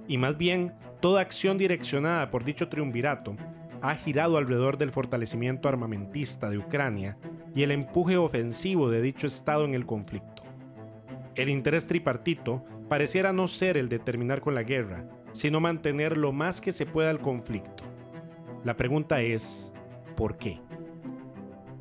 Y 0.08 0.18
más 0.18 0.38
bien, 0.38 0.74
toda 1.02 1.22
acción 1.22 1.58
direccionada 1.58 2.30
por 2.32 2.44
dicho 2.44 2.70
triunvirato 2.70 3.36
ha 3.82 3.96
girado 3.96 4.38
alrededor 4.38 4.78
del 4.78 4.92
fortalecimiento 4.92 5.68
armamentista 5.70 6.50
de 6.50 6.58
Ucrania 6.58 7.18
y 7.54 7.64
el 7.64 7.72
empuje 7.72 8.18
ofensivo 8.18 8.90
de 8.90 9.02
dicho 9.02 9.28
Estado 9.28 9.66
en 9.66 9.74
el 9.74 9.86
conflicto. 9.86 10.44
El 11.36 11.50
interés 11.50 11.88
tripartito 11.88 12.64
pareciera 12.88 13.34
no 13.34 13.48
ser 13.48 13.78
el 13.78 13.90
de 13.90 14.00
terminar 14.00 14.42
con 14.42 14.56
la 14.56 14.64
guerra, 14.64 15.08
sino 15.34 15.60
mantener 15.60 16.18
lo 16.18 16.32
más 16.32 16.62
que 16.62 16.72
se 16.72 16.86
pueda 16.86 17.12
el 17.12 17.20
conflicto. 17.20 17.84
La 18.64 18.78
pregunta 18.78 19.22
es, 19.22 19.74
¿por 20.16 20.38
qué? 20.38 20.62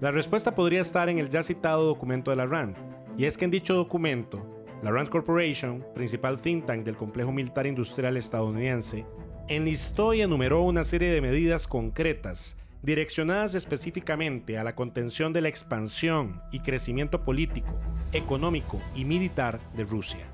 La 0.01 0.11
respuesta 0.11 0.55
podría 0.55 0.81
estar 0.81 1.09
en 1.09 1.19
el 1.19 1.31
ya 1.31 1.43
citado 1.43 1.87
documento 1.87 2.31
de 2.31 2.37
la 2.37 2.47
RAND, 2.47 2.77
y 3.17 3.27
es 3.27 3.39
que 3.39 3.45
en 3.45 3.51
dicho 3.51 3.75
documento, 3.75 4.67
la 4.83 4.91
RAND 4.91 5.09
Corporation, 5.09 5.85
principal 5.95 6.41
think 6.41 6.67
tank 6.67 6.85
del 6.85 6.97
complejo 6.97 7.33
militar 7.33 7.67
industrial 7.67 8.17
estadounidense, 8.17 9.07
enlistó 9.49 10.13
y 10.13 10.23
enumeró 10.23 10.63
una 10.63 10.85
serie 10.85 11.11
de 11.11 11.21
medidas 11.21 11.69
concretas 11.69 12.57
direccionadas 12.83 13.55
específicamente 13.55 14.59
a 14.59 14.65
la 14.65 14.75
contención 14.75 15.33
de 15.33 15.41
la 15.41 15.49
expansión 15.49 16.43
y 16.53 16.61
crecimiento 16.61 17.25
político, 17.25 17.81
económico 18.13 18.79
y 18.95 19.07
militar 19.07 19.59
de 19.75 19.85
Rusia. 19.85 20.27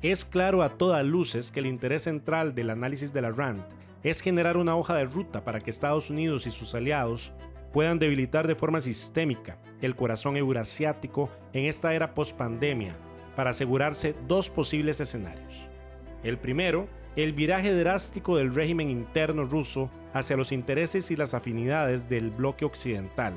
Es 0.00 0.24
claro 0.24 0.62
a 0.62 0.78
todas 0.78 1.04
luces 1.04 1.50
que 1.50 1.58
el 1.60 1.66
interés 1.66 2.04
central 2.04 2.54
del 2.54 2.70
análisis 2.70 3.12
de 3.12 3.22
la 3.22 3.32
RAND 3.32 3.62
es 4.04 4.20
generar 4.20 4.56
una 4.56 4.76
hoja 4.76 4.94
de 4.94 5.06
ruta 5.06 5.44
para 5.44 5.60
que 5.60 5.70
Estados 5.70 6.08
Unidos 6.08 6.46
y 6.46 6.50
sus 6.52 6.74
aliados 6.74 7.32
puedan 7.72 7.98
debilitar 7.98 8.46
de 8.46 8.54
forma 8.54 8.80
sistémica 8.80 9.58
el 9.80 9.96
corazón 9.96 10.36
eurasiático 10.36 11.30
en 11.52 11.64
esta 11.64 11.94
era 11.94 12.14
post-pandemia 12.14 12.94
para 13.36 13.50
asegurarse 13.50 14.14
dos 14.28 14.50
posibles 14.50 15.00
escenarios. 15.00 15.68
El 16.22 16.38
primero, 16.38 16.88
el 17.16 17.32
viraje 17.32 17.74
drástico 17.74 18.36
del 18.36 18.54
régimen 18.54 18.90
interno 18.90 19.44
ruso 19.44 19.90
hacia 20.12 20.36
los 20.36 20.52
intereses 20.52 21.10
y 21.10 21.16
las 21.16 21.34
afinidades 21.34 22.08
del 22.08 22.30
bloque 22.30 22.64
occidental, 22.64 23.34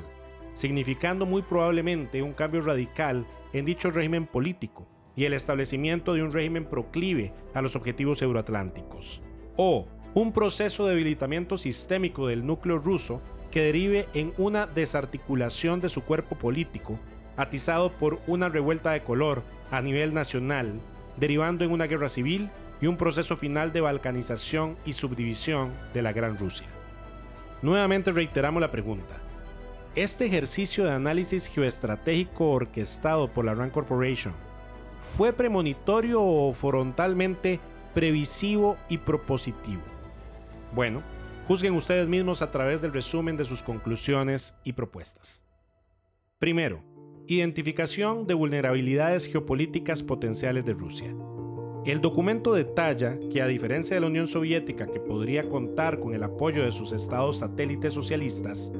significando 0.54 1.26
muy 1.26 1.42
probablemente 1.42 2.22
un 2.22 2.32
cambio 2.32 2.60
radical 2.60 3.26
en 3.52 3.64
dicho 3.64 3.90
régimen 3.90 4.26
político 4.26 4.86
y 5.16 5.24
el 5.24 5.32
establecimiento 5.32 6.14
de 6.14 6.22
un 6.22 6.32
régimen 6.32 6.64
proclive 6.64 7.32
a 7.54 7.62
los 7.62 7.76
objetivos 7.76 8.20
euroatlánticos. 8.20 9.22
O 9.56 9.86
un 10.14 10.32
proceso 10.32 10.86
de 10.86 10.94
debilitamiento 10.94 11.56
sistémico 11.56 12.26
del 12.26 12.44
núcleo 12.44 12.78
ruso 12.78 13.20
que 13.54 13.62
derive 13.62 14.08
en 14.14 14.34
una 14.36 14.66
desarticulación 14.66 15.80
de 15.80 15.88
su 15.88 16.02
cuerpo 16.02 16.34
político, 16.34 16.98
atizado 17.36 17.92
por 17.92 18.18
una 18.26 18.48
revuelta 18.48 18.90
de 18.90 19.04
color 19.04 19.44
a 19.70 19.80
nivel 19.80 20.12
nacional, 20.12 20.80
derivando 21.18 21.64
en 21.64 21.70
una 21.70 21.86
guerra 21.86 22.08
civil 22.08 22.50
y 22.80 22.88
un 22.88 22.96
proceso 22.96 23.36
final 23.36 23.72
de 23.72 23.80
balcanización 23.80 24.76
y 24.84 24.94
subdivisión 24.94 25.70
de 25.92 26.02
la 26.02 26.12
Gran 26.12 26.36
Rusia. 26.36 26.66
Nuevamente 27.62 28.10
reiteramos 28.10 28.60
la 28.60 28.72
pregunta. 28.72 29.14
¿Este 29.94 30.26
ejercicio 30.26 30.86
de 30.86 30.90
análisis 30.90 31.46
geoestratégico 31.46 32.50
orquestado 32.50 33.28
por 33.28 33.44
la 33.44 33.54
RAND 33.54 33.70
Corporation 33.70 34.34
fue 35.00 35.32
premonitorio 35.32 36.20
o 36.20 36.52
frontalmente 36.54 37.60
previsivo 37.94 38.76
y 38.88 38.98
propositivo? 38.98 39.82
Bueno, 40.74 41.04
juzguen 41.46 41.74
ustedes 41.74 42.08
mismos 42.08 42.42
a 42.42 42.50
través 42.50 42.80
del 42.80 42.92
resumen 42.92 43.36
de 43.36 43.44
sus 43.44 43.62
conclusiones 43.62 44.56
y 44.64 44.72
propuestas. 44.72 45.44
Primero, 46.38 46.82
identificación 47.26 48.26
de 48.26 48.34
vulnerabilidades 48.34 49.26
geopolíticas 49.26 50.02
potenciales 50.02 50.64
de 50.64 50.74
Rusia. 50.74 51.14
El 51.84 52.00
documento 52.00 52.54
detalla 52.54 53.18
que 53.30 53.42
a 53.42 53.46
diferencia 53.46 53.94
de 53.94 54.00
la 54.00 54.06
Unión 54.06 54.26
Soviética 54.26 54.86
que 54.86 55.00
podría 55.00 55.48
contar 55.48 56.00
con 56.00 56.14
el 56.14 56.22
apoyo 56.22 56.64
de 56.64 56.72
sus 56.72 56.92
estados 56.92 57.38
satélites 57.38 57.92
socialistas, 57.92 58.72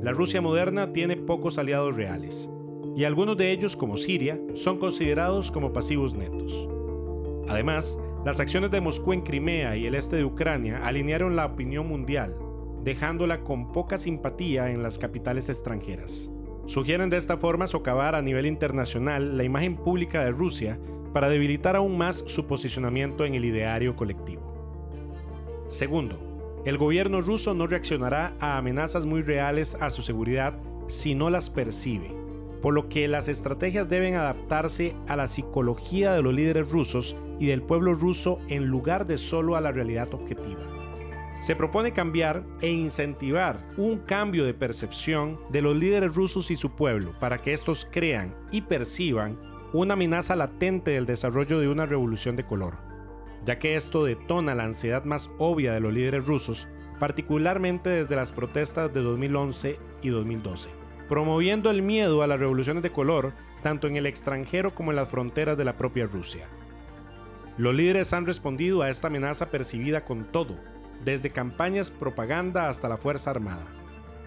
la 0.00 0.12
Rusia 0.12 0.40
moderna 0.40 0.92
tiene 0.92 1.16
pocos 1.16 1.58
aliados 1.58 1.96
reales, 1.96 2.50
y 2.96 3.04
algunos 3.04 3.36
de 3.36 3.52
ellos, 3.52 3.76
como 3.76 3.96
Siria, 3.96 4.40
son 4.54 4.78
considerados 4.78 5.50
como 5.50 5.72
pasivos 5.72 6.14
netos. 6.14 6.68
Además, 7.48 7.98
las 8.24 8.38
acciones 8.38 8.70
de 8.70 8.80
Moscú 8.80 9.12
en 9.12 9.22
Crimea 9.22 9.76
y 9.76 9.86
el 9.86 9.96
este 9.96 10.16
de 10.16 10.24
Ucrania 10.24 10.80
alinearon 10.84 11.34
la 11.34 11.46
opinión 11.46 11.88
mundial, 11.88 12.36
dejándola 12.84 13.42
con 13.42 13.72
poca 13.72 13.98
simpatía 13.98 14.70
en 14.70 14.82
las 14.82 14.96
capitales 14.96 15.48
extranjeras. 15.48 16.30
Sugieren 16.66 17.10
de 17.10 17.16
esta 17.16 17.36
forma 17.36 17.66
socavar 17.66 18.14
a 18.14 18.22
nivel 18.22 18.46
internacional 18.46 19.36
la 19.36 19.42
imagen 19.42 19.76
pública 19.76 20.22
de 20.22 20.30
Rusia 20.30 20.78
para 21.12 21.28
debilitar 21.28 21.74
aún 21.74 21.98
más 21.98 22.22
su 22.28 22.46
posicionamiento 22.46 23.24
en 23.24 23.34
el 23.34 23.44
ideario 23.44 23.96
colectivo. 23.96 24.52
Segundo, 25.66 26.62
el 26.64 26.78
gobierno 26.78 27.22
ruso 27.22 27.54
no 27.54 27.66
reaccionará 27.66 28.36
a 28.38 28.56
amenazas 28.56 29.04
muy 29.04 29.22
reales 29.22 29.76
a 29.80 29.90
su 29.90 30.02
seguridad 30.02 30.54
si 30.86 31.16
no 31.16 31.28
las 31.28 31.50
percibe, 31.50 32.14
por 32.60 32.72
lo 32.72 32.88
que 32.88 33.08
las 33.08 33.26
estrategias 33.26 33.88
deben 33.88 34.14
adaptarse 34.14 34.94
a 35.08 35.16
la 35.16 35.26
psicología 35.26 36.12
de 36.12 36.22
los 36.22 36.32
líderes 36.32 36.70
rusos 36.70 37.16
y 37.42 37.46
del 37.46 37.60
pueblo 37.60 37.94
ruso 37.94 38.38
en 38.46 38.66
lugar 38.66 39.04
de 39.04 39.16
solo 39.16 39.56
a 39.56 39.60
la 39.60 39.72
realidad 39.72 40.14
objetiva. 40.14 40.60
Se 41.40 41.56
propone 41.56 41.92
cambiar 41.92 42.44
e 42.60 42.70
incentivar 42.70 43.68
un 43.76 43.98
cambio 43.98 44.44
de 44.44 44.54
percepción 44.54 45.40
de 45.50 45.60
los 45.60 45.74
líderes 45.74 46.14
rusos 46.14 46.52
y 46.52 46.54
su 46.54 46.76
pueblo 46.76 47.18
para 47.18 47.38
que 47.38 47.52
estos 47.52 47.84
crean 47.84 48.32
y 48.52 48.60
perciban 48.60 49.40
una 49.72 49.94
amenaza 49.94 50.36
latente 50.36 50.92
del 50.92 51.04
desarrollo 51.04 51.58
de 51.58 51.66
una 51.66 51.84
revolución 51.84 52.36
de 52.36 52.46
color, 52.46 52.76
ya 53.44 53.58
que 53.58 53.74
esto 53.74 54.04
detona 54.04 54.54
la 54.54 54.62
ansiedad 54.62 55.02
más 55.04 55.28
obvia 55.38 55.72
de 55.72 55.80
los 55.80 55.92
líderes 55.92 56.24
rusos, 56.24 56.68
particularmente 57.00 57.90
desde 57.90 58.14
las 58.14 58.30
protestas 58.30 58.94
de 58.94 59.02
2011 59.02 59.80
y 60.00 60.10
2012, 60.10 60.70
promoviendo 61.08 61.70
el 61.70 61.82
miedo 61.82 62.22
a 62.22 62.28
las 62.28 62.38
revoluciones 62.38 62.84
de 62.84 62.92
color 62.92 63.32
tanto 63.64 63.88
en 63.88 63.96
el 63.96 64.06
extranjero 64.06 64.76
como 64.76 64.92
en 64.92 64.96
las 64.96 65.08
fronteras 65.08 65.58
de 65.58 65.64
la 65.64 65.76
propia 65.76 66.06
Rusia. 66.06 66.46
Los 67.58 67.74
líderes 67.74 68.12
han 68.14 68.26
respondido 68.26 68.80
a 68.80 68.88
esta 68.88 69.08
amenaza 69.08 69.50
percibida 69.50 70.04
con 70.04 70.24
todo, 70.24 70.56
desde 71.04 71.30
campañas 71.30 71.90
propaganda 71.90 72.68
hasta 72.68 72.88
la 72.88 72.96
Fuerza 72.96 73.30
Armada. 73.30 73.64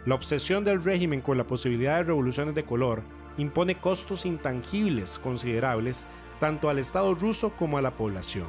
La 0.06 0.14
obsesión 0.14 0.64
del 0.64 0.84
régimen 0.84 1.22
con 1.22 1.38
la 1.38 1.48
posibilidad 1.48 1.98
de 1.98 2.04
revoluciones 2.04 2.54
de 2.54 2.64
color 2.64 3.02
impone 3.38 3.80
costos 3.80 4.26
intangibles 4.26 5.18
considerables 5.18 6.06
tanto 6.40 6.70
al 6.70 6.78
Estado 6.78 7.16
ruso 7.16 7.52
como 7.56 7.80
a 7.80 7.82
la 7.82 7.92
población. 7.92 8.48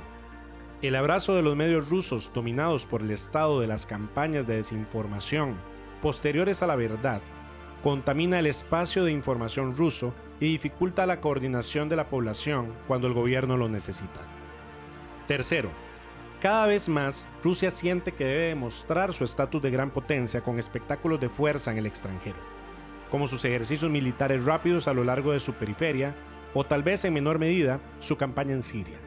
El 0.82 0.94
abrazo 0.94 1.34
de 1.34 1.42
los 1.42 1.56
medios 1.56 1.88
rusos 1.88 2.30
dominados 2.34 2.84
por 2.84 3.00
el 3.00 3.10
estado 3.10 3.60
de 3.60 3.66
las 3.66 3.86
campañas 3.86 4.46
de 4.46 4.56
desinformación 4.56 5.56
posteriores 6.02 6.62
a 6.62 6.66
la 6.66 6.76
verdad 6.76 7.22
contamina 7.82 8.38
el 8.38 8.46
espacio 8.46 9.04
de 9.04 9.12
información 9.12 9.74
ruso 9.74 10.12
y 10.38 10.48
dificulta 10.48 11.06
la 11.06 11.20
coordinación 11.22 11.88
de 11.88 11.96
la 11.96 12.10
población 12.10 12.74
cuando 12.86 13.06
el 13.06 13.14
gobierno 13.14 13.56
lo 13.56 13.68
necesita. 13.68 14.20
Tercero, 15.26 15.70
cada 16.40 16.66
vez 16.66 16.88
más 16.88 17.28
Rusia 17.42 17.70
siente 17.70 18.12
que 18.12 18.24
debe 18.24 18.48
demostrar 18.48 19.12
su 19.12 19.24
estatus 19.24 19.60
de 19.60 19.70
gran 19.70 19.90
potencia 19.90 20.42
con 20.42 20.58
espectáculos 20.58 21.18
de 21.20 21.28
fuerza 21.28 21.72
en 21.72 21.78
el 21.78 21.86
extranjero, 21.86 22.36
como 23.10 23.26
sus 23.26 23.44
ejercicios 23.44 23.90
militares 23.90 24.44
rápidos 24.44 24.86
a 24.86 24.94
lo 24.94 25.02
largo 25.02 25.32
de 25.32 25.40
su 25.40 25.54
periferia 25.54 26.14
o 26.54 26.64
tal 26.64 26.82
vez 26.82 27.04
en 27.04 27.14
menor 27.14 27.38
medida 27.38 27.80
su 27.98 28.16
campaña 28.16 28.52
en 28.52 28.62
Siria. 28.62 28.98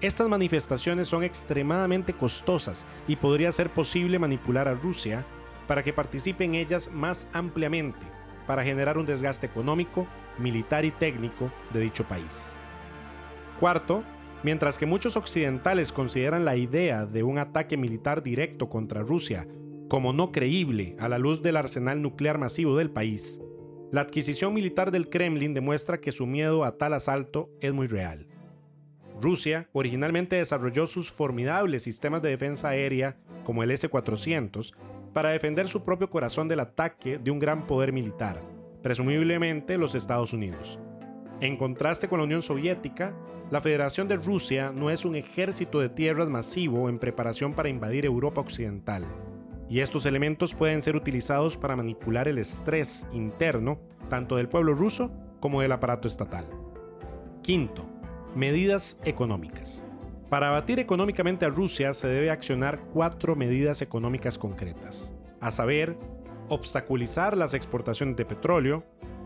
Estas 0.00 0.28
manifestaciones 0.28 1.06
son 1.06 1.22
extremadamente 1.22 2.14
costosas 2.14 2.86
y 3.06 3.16
podría 3.16 3.52
ser 3.52 3.68
posible 3.70 4.18
manipular 4.18 4.68
a 4.68 4.74
Rusia 4.74 5.24
para 5.68 5.82
que 5.82 5.92
participe 5.92 6.44
en 6.44 6.54
ellas 6.54 6.90
más 6.92 7.28
ampliamente 7.32 8.06
para 8.46 8.64
generar 8.64 8.98
un 8.98 9.06
desgaste 9.06 9.46
económico, 9.46 10.06
militar 10.38 10.84
y 10.84 10.90
técnico 10.90 11.52
de 11.72 11.80
dicho 11.80 12.04
país. 12.04 12.52
Cuarto, 13.60 14.02
mientras 14.42 14.78
que 14.78 14.86
muchos 14.86 15.16
occidentales 15.16 15.92
consideran 15.92 16.44
la 16.44 16.56
idea 16.56 17.06
de 17.06 17.22
un 17.22 17.38
ataque 17.38 17.76
militar 17.76 18.22
directo 18.22 18.68
contra 18.68 19.02
Rusia 19.02 19.46
como 19.88 20.12
no 20.12 20.32
creíble 20.32 20.96
a 20.98 21.08
la 21.08 21.18
luz 21.18 21.42
del 21.42 21.56
arsenal 21.56 22.00
nuclear 22.00 22.38
masivo 22.38 22.76
del 22.76 22.90
país, 22.90 23.40
la 23.90 24.00
adquisición 24.00 24.54
militar 24.54 24.90
del 24.90 25.10
Kremlin 25.10 25.52
demuestra 25.52 26.00
que 26.00 26.12
su 26.12 26.26
miedo 26.26 26.64
a 26.64 26.78
tal 26.78 26.94
asalto 26.94 27.50
es 27.60 27.74
muy 27.74 27.86
real. 27.86 28.26
Rusia 29.20 29.68
originalmente 29.72 30.36
desarrolló 30.36 30.86
sus 30.86 31.12
formidables 31.12 31.82
sistemas 31.82 32.22
de 32.22 32.30
defensa 32.30 32.70
aérea 32.70 33.18
como 33.44 33.62
el 33.62 33.70
S-400 33.70 34.72
para 35.12 35.28
defender 35.28 35.68
su 35.68 35.84
propio 35.84 36.08
corazón 36.08 36.48
del 36.48 36.60
ataque 36.60 37.18
de 37.18 37.30
un 37.30 37.38
gran 37.38 37.66
poder 37.66 37.92
militar, 37.92 38.42
presumiblemente 38.82 39.76
los 39.76 39.94
Estados 39.94 40.32
Unidos. 40.32 40.78
En 41.42 41.58
contraste 41.58 42.08
con 42.08 42.18
la 42.18 42.24
Unión 42.24 42.40
Soviética, 42.40 43.14
la 43.52 43.60
Federación 43.60 44.08
de 44.08 44.16
Rusia 44.16 44.72
no 44.72 44.88
es 44.88 45.04
un 45.04 45.14
ejército 45.14 45.78
de 45.78 45.90
tierras 45.90 46.26
masivo 46.26 46.88
en 46.88 46.98
preparación 46.98 47.52
para 47.52 47.68
invadir 47.68 48.06
Europa 48.06 48.40
Occidental, 48.40 49.04
y 49.68 49.80
estos 49.80 50.06
elementos 50.06 50.54
pueden 50.54 50.82
ser 50.82 50.96
utilizados 50.96 51.58
para 51.58 51.76
manipular 51.76 52.28
el 52.28 52.38
estrés 52.38 53.06
interno 53.12 53.78
tanto 54.08 54.36
del 54.36 54.48
pueblo 54.48 54.72
ruso 54.72 55.12
como 55.38 55.60
del 55.60 55.72
aparato 55.72 56.08
estatal. 56.08 56.46
Quinto, 57.42 57.84
medidas 58.34 58.98
económicas. 59.04 59.84
Para 60.30 60.48
abatir 60.48 60.78
económicamente 60.78 61.44
a 61.44 61.50
Rusia 61.50 61.92
se 61.92 62.08
debe 62.08 62.30
accionar 62.30 62.80
cuatro 62.94 63.36
medidas 63.36 63.82
económicas 63.82 64.38
concretas, 64.38 65.12
a 65.42 65.50
saber, 65.50 65.98
obstaculizar 66.48 67.36
las 67.36 67.52
exportaciones 67.52 68.16
de 68.16 68.24
petróleo, 68.24 68.82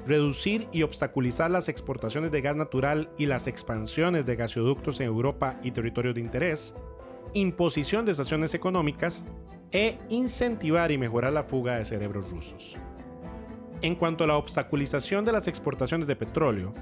reducir 0.06 0.68
y 0.72 0.82
obstaculizar 0.82 1.50
las 1.50 1.68
exportaciones 1.68 2.30
de 2.30 2.40
gas 2.40 2.56
natural 2.56 3.10
y 3.18 3.26
las 3.26 3.46
expansiones 3.46 4.24
de 4.24 4.36
gasoductos 4.36 5.00
en 5.00 5.06
Europa 5.06 5.58
y 5.62 5.72
territorios 5.72 6.14
de 6.14 6.20
interés, 6.20 6.74
imposición 7.34 8.04
de 8.04 8.14
sanciones 8.14 8.54
económicas 8.54 9.24
e 9.72 9.98
incentivar 10.08 10.92
y 10.92 10.98
mejorar 10.98 11.32
la 11.32 11.42
fuga 11.42 11.76
de 11.76 11.84
cerebros 11.84 12.30
rusos. 12.30 12.76
En 13.82 13.96
cuanto 13.96 14.24
a 14.24 14.26
la 14.26 14.36
obstaculización 14.36 15.24
de 15.24 15.32
las 15.32 15.48
exportaciones 15.48 16.06
de 16.06 16.16
petróleo, 16.16 16.72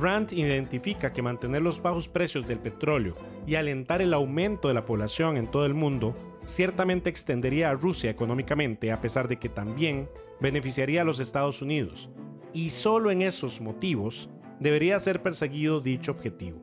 Rand 0.00 0.32
identifica 0.32 1.12
que 1.12 1.20
mantener 1.20 1.60
los 1.60 1.82
bajos 1.82 2.08
precios 2.08 2.46
del 2.46 2.58
petróleo 2.58 3.14
y 3.46 3.56
alentar 3.56 4.00
el 4.00 4.14
aumento 4.14 4.68
de 4.68 4.74
la 4.74 4.86
población 4.86 5.36
en 5.36 5.50
todo 5.50 5.66
el 5.66 5.74
mundo 5.74 6.16
ciertamente 6.46 7.10
extendería 7.10 7.70
a 7.70 7.74
Rusia 7.74 8.10
económicamente 8.10 8.90
a 8.90 9.00
pesar 9.00 9.28
de 9.28 9.38
que 9.38 9.50
también 9.50 10.08
beneficiaría 10.40 11.02
a 11.02 11.04
los 11.04 11.20
Estados 11.20 11.62
Unidos, 11.62 12.10
y 12.52 12.70
solo 12.70 13.10
en 13.10 13.22
esos 13.22 13.60
motivos 13.60 14.28
debería 14.60 14.98
ser 14.98 15.22
perseguido 15.22 15.80
dicho 15.80 16.12
objetivo. 16.12 16.60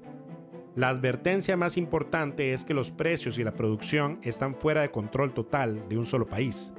La 0.76 0.90
advertencia 0.90 1.58
más 1.58 1.78
importante 1.78 2.54
es 2.54 2.64
que 2.64 2.74
los 2.74 2.92
precios 2.92 3.38
y 3.38 3.44
la 3.44 3.54
producción 3.54 4.20
están 4.24 4.56
fuera 4.56 4.82
de 4.82 4.92
control 4.92 5.34
total 5.34 5.90
de 5.90 5.98
un 5.98 6.06
solo 6.06 6.28
país, 6.28 6.74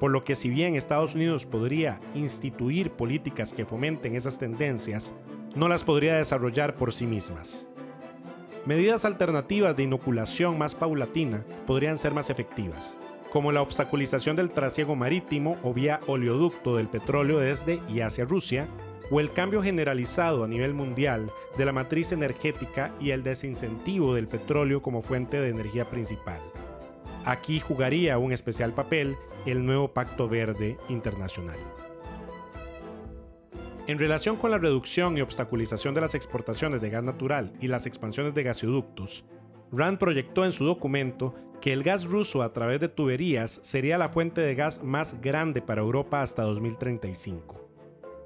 por 0.00 0.10
lo 0.10 0.24
que 0.24 0.34
si 0.34 0.48
bien 0.48 0.74
Estados 0.74 1.14
Unidos 1.14 1.46
podría 1.46 2.00
instituir 2.14 2.90
políticas 2.90 3.52
que 3.52 3.64
fomenten 3.64 4.16
esas 4.16 4.38
tendencias, 4.38 5.14
no 5.54 5.68
las 5.68 5.84
podría 5.84 6.16
desarrollar 6.16 6.74
por 6.74 6.92
sí 6.92 7.06
mismas. 7.06 7.68
Medidas 8.66 9.04
alternativas 9.04 9.76
de 9.76 9.82
inoculación 9.82 10.58
más 10.58 10.74
paulatina 10.74 11.44
podrían 11.66 11.98
ser 11.98 12.12
más 12.14 12.30
efectivas, 12.30 12.98
como 13.34 13.50
la 13.50 13.62
obstaculización 13.62 14.36
del 14.36 14.52
trasiego 14.52 14.94
marítimo 14.94 15.56
o 15.64 15.74
vía 15.74 15.98
oleoducto 16.06 16.76
del 16.76 16.86
petróleo 16.86 17.40
desde 17.40 17.82
y 17.88 17.98
hacia 17.98 18.24
Rusia, 18.24 18.68
o 19.10 19.18
el 19.18 19.32
cambio 19.32 19.60
generalizado 19.60 20.44
a 20.44 20.46
nivel 20.46 20.72
mundial 20.72 21.32
de 21.58 21.64
la 21.64 21.72
matriz 21.72 22.12
energética 22.12 22.94
y 23.00 23.10
el 23.10 23.24
desincentivo 23.24 24.14
del 24.14 24.28
petróleo 24.28 24.82
como 24.82 25.02
fuente 25.02 25.40
de 25.40 25.48
energía 25.48 25.84
principal. 25.84 26.38
Aquí 27.24 27.58
jugaría 27.58 28.18
un 28.18 28.30
especial 28.30 28.72
papel 28.72 29.16
el 29.46 29.66
nuevo 29.66 29.88
Pacto 29.88 30.28
Verde 30.28 30.78
Internacional. 30.88 31.58
En 33.88 33.98
relación 33.98 34.36
con 34.36 34.52
la 34.52 34.58
reducción 34.58 35.18
y 35.18 35.22
obstaculización 35.22 35.92
de 35.92 36.02
las 36.02 36.14
exportaciones 36.14 36.80
de 36.80 36.90
gas 36.90 37.02
natural 37.02 37.52
y 37.60 37.66
las 37.66 37.86
expansiones 37.86 38.32
de 38.32 38.44
gasoductos, 38.44 39.24
Rand 39.76 39.98
proyectó 39.98 40.44
en 40.44 40.52
su 40.52 40.64
documento 40.64 41.34
que 41.60 41.72
el 41.72 41.82
gas 41.82 42.04
ruso 42.04 42.42
a 42.42 42.52
través 42.52 42.80
de 42.80 42.88
tuberías 42.88 43.58
sería 43.62 43.98
la 43.98 44.08
fuente 44.08 44.40
de 44.40 44.54
gas 44.54 44.82
más 44.82 45.20
grande 45.20 45.62
para 45.62 45.80
Europa 45.80 46.22
hasta 46.22 46.42
2035, 46.42 47.68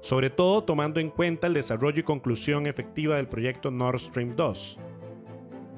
sobre 0.01 0.29
todo 0.29 0.63
tomando 0.63 0.99
en 0.99 1.09
cuenta 1.09 1.47
el 1.47 1.53
desarrollo 1.53 2.01
y 2.01 2.03
conclusión 2.03 2.67
efectiva 2.67 3.15
del 3.15 3.27
proyecto 3.27 3.71
Nord 3.71 3.99
Stream 3.99 4.35
2. 4.35 4.77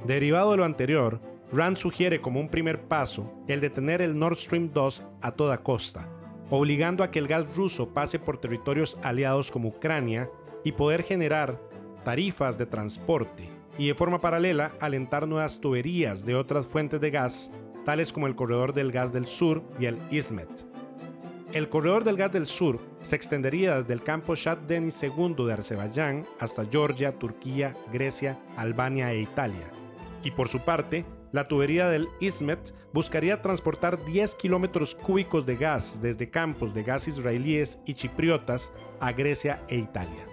Derivado 0.05 0.51
de 0.51 0.57
lo 0.57 0.65
anterior, 0.65 1.21
Rand 1.53 1.77
sugiere 1.77 2.19
como 2.19 2.39
un 2.39 2.49
primer 2.49 2.81
paso 2.81 3.31
el 3.47 3.61
de 3.61 3.69
tener 3.69 4.01
el 4.01 4.17
Nord 4.17 4.37
Stream 4.37 4.71
2 4.73 5.05
a 5.21 5.31
toda 5.31 5.63
costa, 5.63 6.09
obligando 6.49 7.03
a 7.03 7.11
que 7.11 7.19
el 7.19 7.27
gas 7.27 7.55
ruso 7.55 7.93
pase 7.93 8.19
por 8.19 8.37
territorios 8.37 8.97
aliados 9.03 9.51
como 9.51 9.69
Ucrania 9.69 10.29
y 10.63 10.73
poder 10.73 11.03
generar 11.03 11.61
tarifas 12.03 12.57
de 12.57 12.65
transporte 12.65 13.60
y 13.77 13.87
de 13.87 13.95
forma 13.95 14.21
paralela 14.21 14.71
alentar 14.79 15.27
nuevas 15.27 15.59
tuberías 15.61 16.25
de 16.25 16.35
otras 16.35 16.65
fuentes 16.65 17.01
de 17.01 17.11
gas, 17.11 17.51
tales 17.85 18.13
como 18.13 18.27
el 18.27 18.35
corredor 18.35 18.73
del 18.73 18.91
gas 18.91 19.13
del 19.13 19.27
sur 19.27 19.63
y 19.79 19.85
el 19.85 19.97
ISMET. 20.11 20.49
El 21.53 21.67
corredor 21.67 22.03
del 22.03 22.15
gas 22.15 22.31
del 22.31 22.45
sur 22.45 22.79
se 23.01 23.15
extendería 23.15 23.75
desde 23.75 23.93
el 23.93 24.03
campo 24.03 24.35
Shah 24.35 24.59
II 24.69 25.45
de 25.45 25.53
Azerbaiyán 25.53 26.25
hasta 26.39 26.65
Georgia, 26.65 27.11
Turquía, 27.17 27.73
Grecia, 27.91 28.39
Albania 28.55 29.11
e 29.11 29.19
Italia. 29.19 29.69
Y 30.23 30.31
por 30.31 30.47
su 30.47 30.59
parte, 30.61 31.03
la 31.33 31.47
tubería 31.47 31.89
del 31.89 32.07
ISMET 32.19 32.73
buscaría 32.93 33.41
transportar 33.41 34.03
10 34.05 34.35
kilómetros 34.35 34.95
cúbicos 34.95 35.45
de 35.45 35.57
gas 35.57 35.99
desde 36.01 36.29
campos 36.29 36.73
de 36.73 36.83
gas 36.83 37.07
israelíes 37.07 37.81
y 37.85 37.95
chipriotas 37.95 38.71
a 38.99 39.11
Grecia 39.11 39.61
e 39.67 39.77
Italia. 39.77 40.30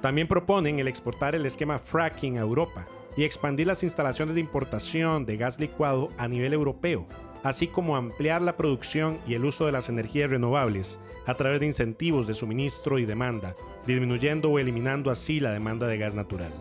También 0.00 0.28
proponen 0.28 0.78
el 0.78 0.88
exportar 0.88 1.34
el 1.34 1.44
esquema 1.44 1.78
fracking 1.78 2.38
a 2.38 2.42
Europa 2.42 2.86
y 3.16 3.24
expandir 3.24 3.66
las 3.66 3.82
instalaciones 3.82 4.34
de 4.34 4.40
importación 4.40 5.26
de 5.26 5.36
gas 5.36 5.60
licuado 5.60 6.10
a 6.16 6.26
nivel 6.26 6.52
europeo, 6.52 7.06
así 7.42 7.66
como 7.66 7.96
ampliar 7.96 8.40
la 8.40 8.56
producción 8.56 9.18
y 9.26 9.34
el 9.34 9.44
uso 9.44 9.66
de 9.66 9.72
las 9.72 9.88
energías 9.88 10.30
renovables 10.30 10.98
a 11.26 11.34
través 11.34 11.60
de 11.60 11.66
incentivos 11.66 12.26
de 12.26 12.34
suministro 12.34 12.98
y 12.98 13.04
demanda, 13.04 13.54
disminuyendo 13.86 14.50
o 14.50 14.58
eliminando 14.58 15.10
así 15.10 15.38
la 15.38 15.52
demanda 15.52 15.86
de 15.86 15.98
gas 15.98 16.14
natural. 16.14 16.52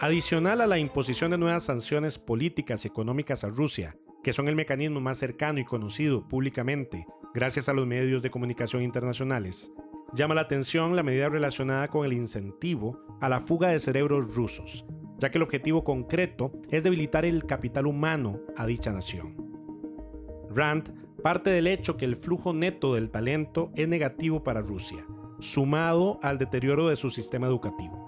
Adicional 0.00 0.60
a 0.60 0.66
la 0.66 0.78
imposición 0.78 1.30
de 1.30 1.38
nuevas 1.38 1.64
sanciones 1.64 2.18
políticas 2.18 2.84
y 2.84 2.88
económicas 2.88 3.44
a 3.44 3.48
Rusia, 3.48 3.96
que 4.22 4.32
son 4.32 4.48
el 4.48 4.56
mecanismo 4.56 5.00
más 5.00 5.18
cercano 5.18 5.60
y 5.60 5.64
conocido 5.64 6.26
públicamente 6.28 7.06
gracias 7.32 7.68
a 7.68 7.72
los 7.72 7.86
medios 7.86 8.22
de 8.22 8.30
comunicación 8.30 8.82
internacionales, 8.82 9.72
llama 10.14 10.34
la 10.34 10.42
atención 10.42 10.94
la 10.94 11.02
medida 11.02 11.28
relacionada 11.28 11.88
con 11.88 12.06
el 12.06 12.12
incentivo 12.12 13.00
a 13.20 13.28
la 13.28 13.40
fuga 13.40 13.68
de 13.68 13.80
cerebros 13.80 14.34
rusos, 14.34 14.84
ya 15.18 15.30
que 15.30 15.38
el 15.38 15.42
objetivo 15.42 15.84
concreto 15.84 16.52
es 16.70 16.84
debilitar 16.84 17.24
el 17.24 17.46
capital 17.46 17.86
humano 17.86 18.40
a 18.56 18.66
dicha 18.66 18.92
nación. 18.92 19.36
Rand 20.50 21.04
parte 21.22 21.50
del 21.50 21.66
hecho 21.66 21.96
que 21.96 22.04
el 22.04 22.16
flujo 22.16 22.52
neto 22.52 22.94
del 22.94 23.10
talento 23.10 23.72
es 23.74 23.88
negativo 23.88 24.44
para 24.44 24.60
Rusia, 24.60 25.04
sumado 25.40 26.20
al 26.22 26.38
deterioro 26.38 26.88
de 26.88 26.96
su 26.96 27.10
sistema 27.10 27.46
educativo. 27.46 28.04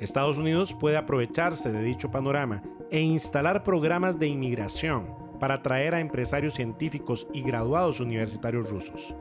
Estados 0.00 0.36
Unidos 0.36 0.74
puede 0.74 0.96
aprovecharse 0.96 1.70
de 1.70 1.82
dicho 1.82 2.10
panorama 2.10 2.62
e 2.90 3.00
instalar 3.00 3.62
programas 3.62 4.18
de 4.18 4.26
inmigración 4.26 5.14
para 5.38 5.54
atraer 5.54 5.94
a 5.94 6.00
empresarios 6.00 6.54
científicos 6.54 7.28
y 7.32 7.42
graduados 7.42 8.00
universitarios 8.00 8.70
rusos. 8.70 9.14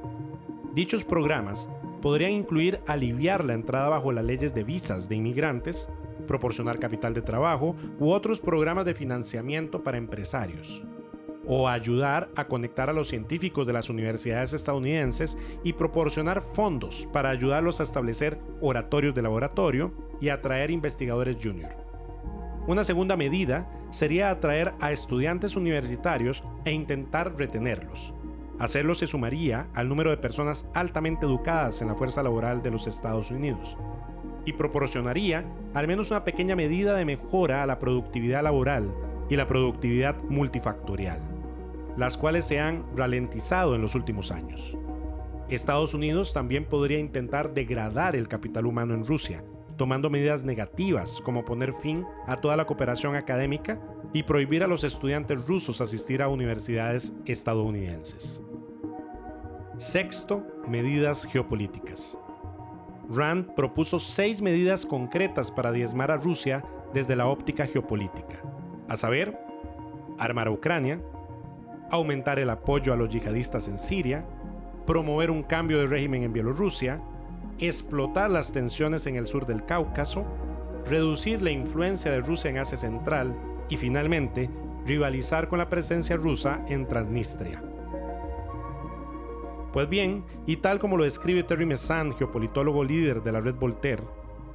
Dichos 0.74 1.04
programas 1.06 1.70
podrían 2.02 2.32
incluir 2.32 2.80
aliviar 2.88 3.44
la 3.44 3.54
entrada 3.54 3.90
bajo 3.90 4.12
las 4.12 4.26
leyes 4.26 4.54
de 4.54 4.64
visas 4.64 5.10
de 5.10 5.16
inmigrantes, 5.16 5.90
proporcionar 6.28 6.80
capital 6.80 7.14
de 7.14 7.22
trabajo 7.22 7.76
u 8.00 8.12
otros 8.12 8.40
programas 8.40 8.86
de 8.86 8.94
financiamiento 8.94 9.84
para 9.84 9.98
empresarios, 9.98 10.86
o 11.46 11.68
ayudar 11.68 12.30
a 12.36 12.46
conectar 12.46 12.90
a 12.90 12.94
los 12.94 13.08
científicos 13.08 13.66
de 13.66 13.74
las 13.74 13.90
universidades 13.90 14.54
estadounidenses 14.54 15.38
y 15.64 15.74
proporcionar 15.74 16.42
fondos 16.42 17.08
para 17.12 17.30
ayudarlos 17.30 17.80
a 17.80 17.84
establecer 17.84 18.40
oratorios 18.62 19.16
de 19.16 19.24
laboratorio 19.24 19.92
y 20.22 20.30
atraer 20.30 20.70
investigadores 20.70 21.38
junior. 21.42 21.76
Una 22.68 22.84
segunda 22.84 23.18
medida 23.18 23.68
sería 23.90 24.30
atraer 24.30 24.74
a 24.80 24.92
estudiantes 24.92 25.56
universitarios 25.56 26.44
e 26.66 26.72
intentar 26.72 27.36
retenerlos. 27.36 28.14
Hacerlo 28.60 28.94
se 28.94 29.08
sumaría 29.08 29.68
al 29.74 29.88
número 29.88 30.10
de 30.10 30.18
personas 30.18 30.66
altamente 30.74 31.26
educadas 31.26 31.82
en 31.82 31.88
la 31.88 31.96
fuerza 31.96 32.22
laboral 32.22 32.62
de 32.62 32.72
los 32.72 32.88
Estados 32.88 33.32
Unidos 33.32 33.78
y 34.46 34.54
proporcionaría 34.54 35.46
al 35.74 35.88
menos 35.88 36.12
una 36.12 36.26
pequeña 36.26 36.58
medida 36.58 36.96
de 36.96 37.06
mejora 37.06 37.64
a 37.64 37.66
la 37.66 37.80
productividad 37.80 38.44
laboral 38.44 38.94
y 39.30 39.38
la 39.38 39.48
productividad 39.48 40.22
multifactorial, 40.24 41.22
las 41.96 42.18
cuales 42.18 42.46
se 42.46 42.60
han 42.60 42.84
ralentizado 42.96 43.76
en 43.76 43.82
los 43.82 43.96
últimos 43.96 44.30
años. 44.32 44.78
Estados 45.48 45.94
Unidos 45.94 46.34
también 46.34 46.66
podría 46.66 47.00
intentar 47.00 47.54
degradar 47.54 48.16
el 48.16 48.28
capital 48.28 48.66
humano 48.66 48.94
en 48.94 49.06
Rusia, 49.06 49.44
tomando 49.78 50.10
medidas 50.10 50.44
negativas 50.44 51.22
como 51.24 51.46
poner 51.46 51.74
fin 51.74 52.06
a 52.28 52.36
toda 52.36 52.58
la 52.58 52.66
cooperación 52.66 53.16
académica 53.16 53.80
y 54.12 54.24
prohibir 54.24 54.64
a 54.64 54.68
los 54.68 54.84
estudiantes 54.84 55.48
rusos 55.48 55.80
asistir 55.80 56.22
a 56.22 56.28
universidades 56.28 57.14
estadounidenses. 57.26 58.44
Sexto, 59.80 60.46
medidas 60.68 61.26
geopolíticas. 61.26 62.20
Rand 63.10 63.56
propuso 63.56 63.98
seis 63.98 64.42
medidas 64.42 64.86
concretas 64.86 65.52
para 65.52 65.72
diezmar 65.72 66.12
a 66.12 66.18
Rusia 66.18 66.66
desde 66.94 67.16
la 67.16 67.28
óptica 67.28 67.66
geopolítica, 67.66 68.44
a 68.90 68.98
saber, 68.98 69.40
armar 70.18 70.50
a 70.50 70.52
Ucrania, 70.52 71.02
aumentar 71.92 72.40
el 72.40 72.50
apoyo 72.50 72.92
a 72.92 72.98
los 72.98 73.08
yihadistas 73.08 73.70
en 73.70 73.78
Siria, 73.78 74.26
promover 74.86 75.32
un 75.32 75.44
cambio 75.44 75.80
de 75.80 75.88
régimen 75.88 76.24
en 76.24 76.34
Bielorrusia, 76.34 77.02
explotar 77.58 78.30
las 78.30 78.52
tensiones 78.52 79.08
en 79.08 79.16
el 79.16 79.28
sur 79.28 79.46
del 79.46 79.64
Cáucaso, 79.64 80.26
reducir 80.88 81.42
la 81.42 81.52
influencia 81.52 82.12
de 82.12 82.20
Rusia 82.20 82.50
en 82.50 82.58
Asia 82.58 82.76
Central 82.76 83.34
y 83.70 83.78
finalmente 83.78 84.50
rivalizar 84.86 85.48
con 85.48 85.60
la 85.60 85.70
presencia 85.70 86.18
rusa 86.18 86.66
en 86.68 86.86
Transnistria. 86.86 87.64
Pues 89.74 89.88
bien, 89.88 90.24
y 90.48 90.58
tal 90.58 90.80
como 90.80 90.98
lo 90.98 91.04
describe 91.04 91.44
Terry 91.44 91.66
Messan, 91.66 92.16
geopolitólogo 92.16 92.84
líder 92.84 93.22
de 93.22 93.32
la 93.32 93.40
red 93.40 93.56
Voltaire, 93.56 94.04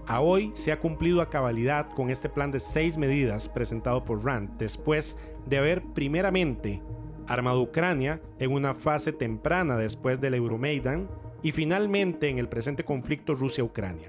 a 0.07 0.21
hoy 0.21 0.51
se 0.55 0.73
ha 0.73 0.81
cumplido 0.81 1.23
a 1.23 1.31
cabalidad 1.31 1.89
con 1.95 2.11
este 2.11 2.29
plan 2.29 2.51
de 2.51 2.61
seis 2.61 2.99
medidas 2.99 3.49
presentado 3.49 4.05
por 4.05 4.25
Rand 4.25 4.59
después 4.59 5.17
de 5.47 5.59
haber 5.59 5.83
primeramente 5.83 6.83
armado 7.27 7.63
Ucrania 7.63 8.21
en 8.39 8.53
una 8.53 8.75
fase 8.75 9.13
temprana 9.13 9.77
después 9.77 10.21
del 10.21 10.35
Euromaidan 10.35 11.09
y 11.43 11.53
finalmente 11.53 12.29
en 12.29 12.39
el 12.39 12.49
presente 12.49 12.85
conflicto 12.85 13.35
Rusia-Ucrania. 13.35 14.09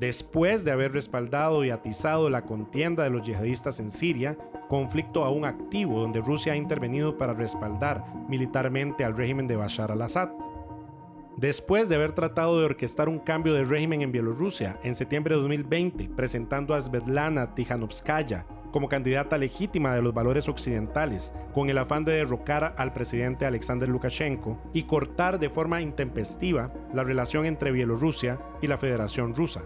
Después 0.00 0.64
de 0.64 0.70
haber 0.70 0.92
respaldado 0.92 1.62
y 1.62 1.68
atizado 1.68 2.30
la 2.30 2.46
contienda 2.46 3.04
de 3.04 3.10
los 3.10 3.26
yihadistas 3.26 3.80
en 3.80 3.90
Siria 3.90 4.34
conflicto 4.66 5.24
aún 5.24 5.44
activo 5.44 6.00
donde 6.00 6.22
Rusia 6.22 6.54
ha 6.54 6.56
intervenido 6.56 7.18
para 7.18 7.34
respaldar 7.34 8.02
militarmente 8.26 9.04
al 9.04 9.14
régimen 9.14 9.46
de 9.46 9.56
Bashar 9.56 9.92
al-Assad. 9.92 10.30
Después 11.36 11.90
de 11.90 11.96
haber 11.96 12.12
tratado 12.12 12.58
de 12.58 12.64
orquestar 12.64 13.10
un 13.10 13.18
cambio 13.18 13.52
de 13.52 13.64
régimen 13.64 14.00
en 14.00 14.10
Bielorrusia 14.10 14.78
en 14.82 14.94
septiembre 14.94 15.34
de 15.34 15.42
2020, 15.42 16.08
presentando 16.16 16.72
a 16.72 16.80
Svetlana 16.80 17.54
Tijanovskaya 17.54 18.46
como 18.72 18.88
candidata 18.88 19.36
legítima 19.36 19.94
de 19.94 20.00
los 20.00 20.14
valores 20.14 20.48
occidentales, 20.48 21.30
con 21.52 21.68
el 21.68 21.76
afán 21.76 22.06
de 22.06 22.12
derrocar 22.12 22.74
al 22.78 22.94
presidente 22.94 23.44
Alexander 23.44 23.88
Lukashenko 23.88 24.58
y 24.72 24.84
cortar 24.84 25.38
de 25.38 25.50
forma 25.50 25.82
intempestiva 25.82 26.72
la 26.94 27.04
relación 27.04 27.44
entre 27.44 27.70
Bielorrusia 27.70 28.38
y 28.62 28.66
la 28.66 28.78
Federación 28.78 29.34
Rusa, 29.34 29.62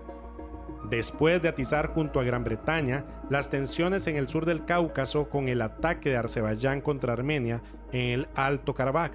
después 0.91 1.41
de 1.43 1.49
atizar 1.49 1.89
junto 1.89 2.21
a 2.21 2.25
Gran 2.25 2.45
Bretaña 2.45 3.05
las 3.31 3.51
tensiones 3.51 4.07
en 4.07 4.17
el 4.17 4.29
sur 4.29 4.47
del 4.47 4.65
Cáucaso 4.65 5.29
con 5.29 5.49
el 5.49 5.63
ataque 5.63 6.11
de 6.11 6.17
Azerbaiyán 6.17 6.81
contra 6.81 7.13
Armenia 7.13 7.63
en 7.93 8.11
el 8.11 8.29
Alto 8.35 8.75
Karabaj, 8.75 9.13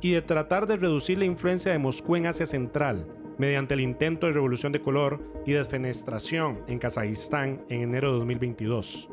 y 0.00 0.12
de 0.12 0.22
tratar 0.22 0.66
de 0.66 0.76
reducir 0.76 1.18
la 1.18 1.24
influencia 1.24 1.72
de 1.72 1.78
Moscú 1.78 2.16
en 2.16 2.26
Asia 2.26 2.46
Central 2.46 3.06
mediante 3.38 3.74
el 3.74 3.80
intento 3.80 4.26
de 4.26 4.32
revolución 4.32 4.72
de 4.72 4.80
color 4.80 5.20
y 5.46 5.52
desfenestración 5.52 6.62
en 6.66 6.78
Kazajistán 6.78 7.64
en 7.68 7.82
enero 7.82 8.12
de 8.12 8.18
2022, 8.18 9.08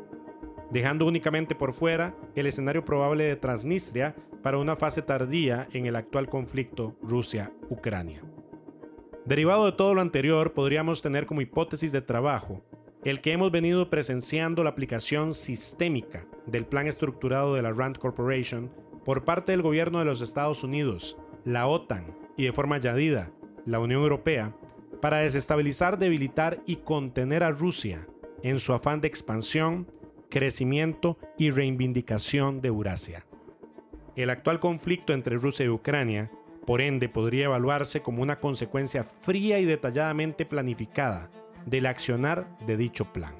dejando 0.70 1.06
únicamente 1.06 1.54
por 1.54 1.72
fuera 1.72 2.14
el 2.34 2.46
escenario 2.46 2.84
probable 2.84 3.24
de 3.24 3.36
Transnistria 3.36 4.14
para 4.42 4.58
una 4.58 4.76
fase 4.76 5.02
tardía 5.02 5.68
en 5.72 5.86
el 5.86 5.96
actual 5.96 6.28
conflicto 6.28 6.96
Rusia-Ucrania. 7.02 8.22
Derivado 9.28 9.66
de 9.66 9.72
todo 9.72 9.92
lo 9.92 10.00
anterior, 10.00 10.54
podríamos 10.54 11.02
tener 11.02 11.26
como 11.26 11.42
hipótesis 11.42 11.92
de 11.92 12.00
trabajo 12.00 12.62
el 13.04 13.20
que 13.20 13.32
hemos 13.32 13.52
venido 13.52 13.90
presenciando 13.90 14.64
la 14.64 14.70
aplicación 14.70 15.34
sistémica 15.34 16.26
del 16.46 16.64
plan 16.64 16.86
estructurado 16.86 17.54
de 17.54 17.60
la 17.60 17.70
Rand 17.70 17.98
Corporation 17.98 18.72
por 19.04 19.24
parte 19.24 19.52
del 19.52 19.60
gobierno 19.60 19.98
de 19.98 20.06
los 20.06 20.22
Estados 20.22 20.64
Unidos, 20.64 21.18
la 21.44 21.66
OTAN 21.66 22.06
y 22.38 22.46
de 22.46 22.54
forma 22.54 22.76
añadida 22.76 23.30
la 23.66 23.80
Unión 23.80 24.00
Europea 24.00 24.56
para 25.02 25.18
desestabilizar, 25.18 25.98
debilitar 25.98 26.62
y 26.64 26.76
contener 26.76 27.44
a 27.44 27.50
Rusia 27.50 28.08
en 28.42 28.58
su 28.58 28.72
afán 28.72 29.02
de 29.02 29.08
expansión, 29.08 29.92
crecimiento 30.30 31.18
y 31.36 31.50
reivindicación 31.50 32.62
de 32.62 32.68
Eurasia. 32.68 33.26
El 34.16 34.30
actual 34.30 34.58
conflicto 34.58 35.12
entre 35.12 35.36
Rusia 35.36 35.66
y 35.66 35.68
Ucrania 35.68 36.30
por 36.68 36.82
ende, 36.82 37.08
podría 37.08 37.46
evaluarse 37.46 38.02
como 38.02 38.22
una 38.22 38.40
consecuencia 38.40 39.02
fría 39.02 39.58
y 39.58 39.64
detalladamente 39.64 40.44
planificada 40.44 41.30
del 41.64 41.86
accionar 41.86 42.46
de 42.66 42.76
dicho 42.76 43.10
plan. 43.10 43.32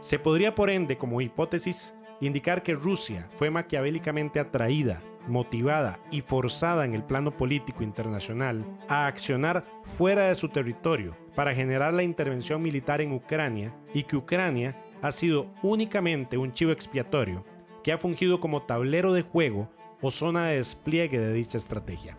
Se 0.00 0.18
podría, 0.18 0.54
por 0.54 0.70
ende, 0.70 0.96
como 0.96 1.20
hipótesis, 1.20 1.92
indicar 2.22 2.62
que 2.62 2.72
Rusia 2.72 3.28
fue 3.34 3.50
maquiavélicamente 3.50 4.40
atraída, 4.40 5.02
motivada 5.28 6.00
y 6.10 6.22
forzada 6.22 6.86
en 6.86 6.94
el 6.94 7.04
plano 7.04 7.36
político 7.36 7.82
internacional 7.82 8.64
a 8.88 9.08
accionar 9.08 9.66
fuera 9.84 10.28
de 10.28 10.34
su 10.34 10.48
territorio 10.48 11.14
para 11.34 11.54
generar 11.54 11.92
la 11.92 12.02
intervención 12.02 12.62
militar 12.62 13.02
en 13.02 13.12
Ucrania 13.12 13.76
y 13.92 14.04
que 14.04 14.16
Ucrania 14.16 14.82
ha 15.02 15.12
sido 15.12 15.52
únicamente 15.62 16.38
un 16.38 16.54
chivo 16.54 16.72
expiatorio 16.72 17.44
que 17.84 17.92
ha 17.92 17.98
fungido 17.98 18.40
como 18.40 18.62
tablero 18.62 19.12
de 19.12 19.20
juego 19.20 19.68
o 20.00 20.10
zona 20.10 20.46
de 20.46 20.56
despliegue 20.56 21.18
de 21.18 21.34
dicha 21.34 21.58
estrategia. 21.58 22.16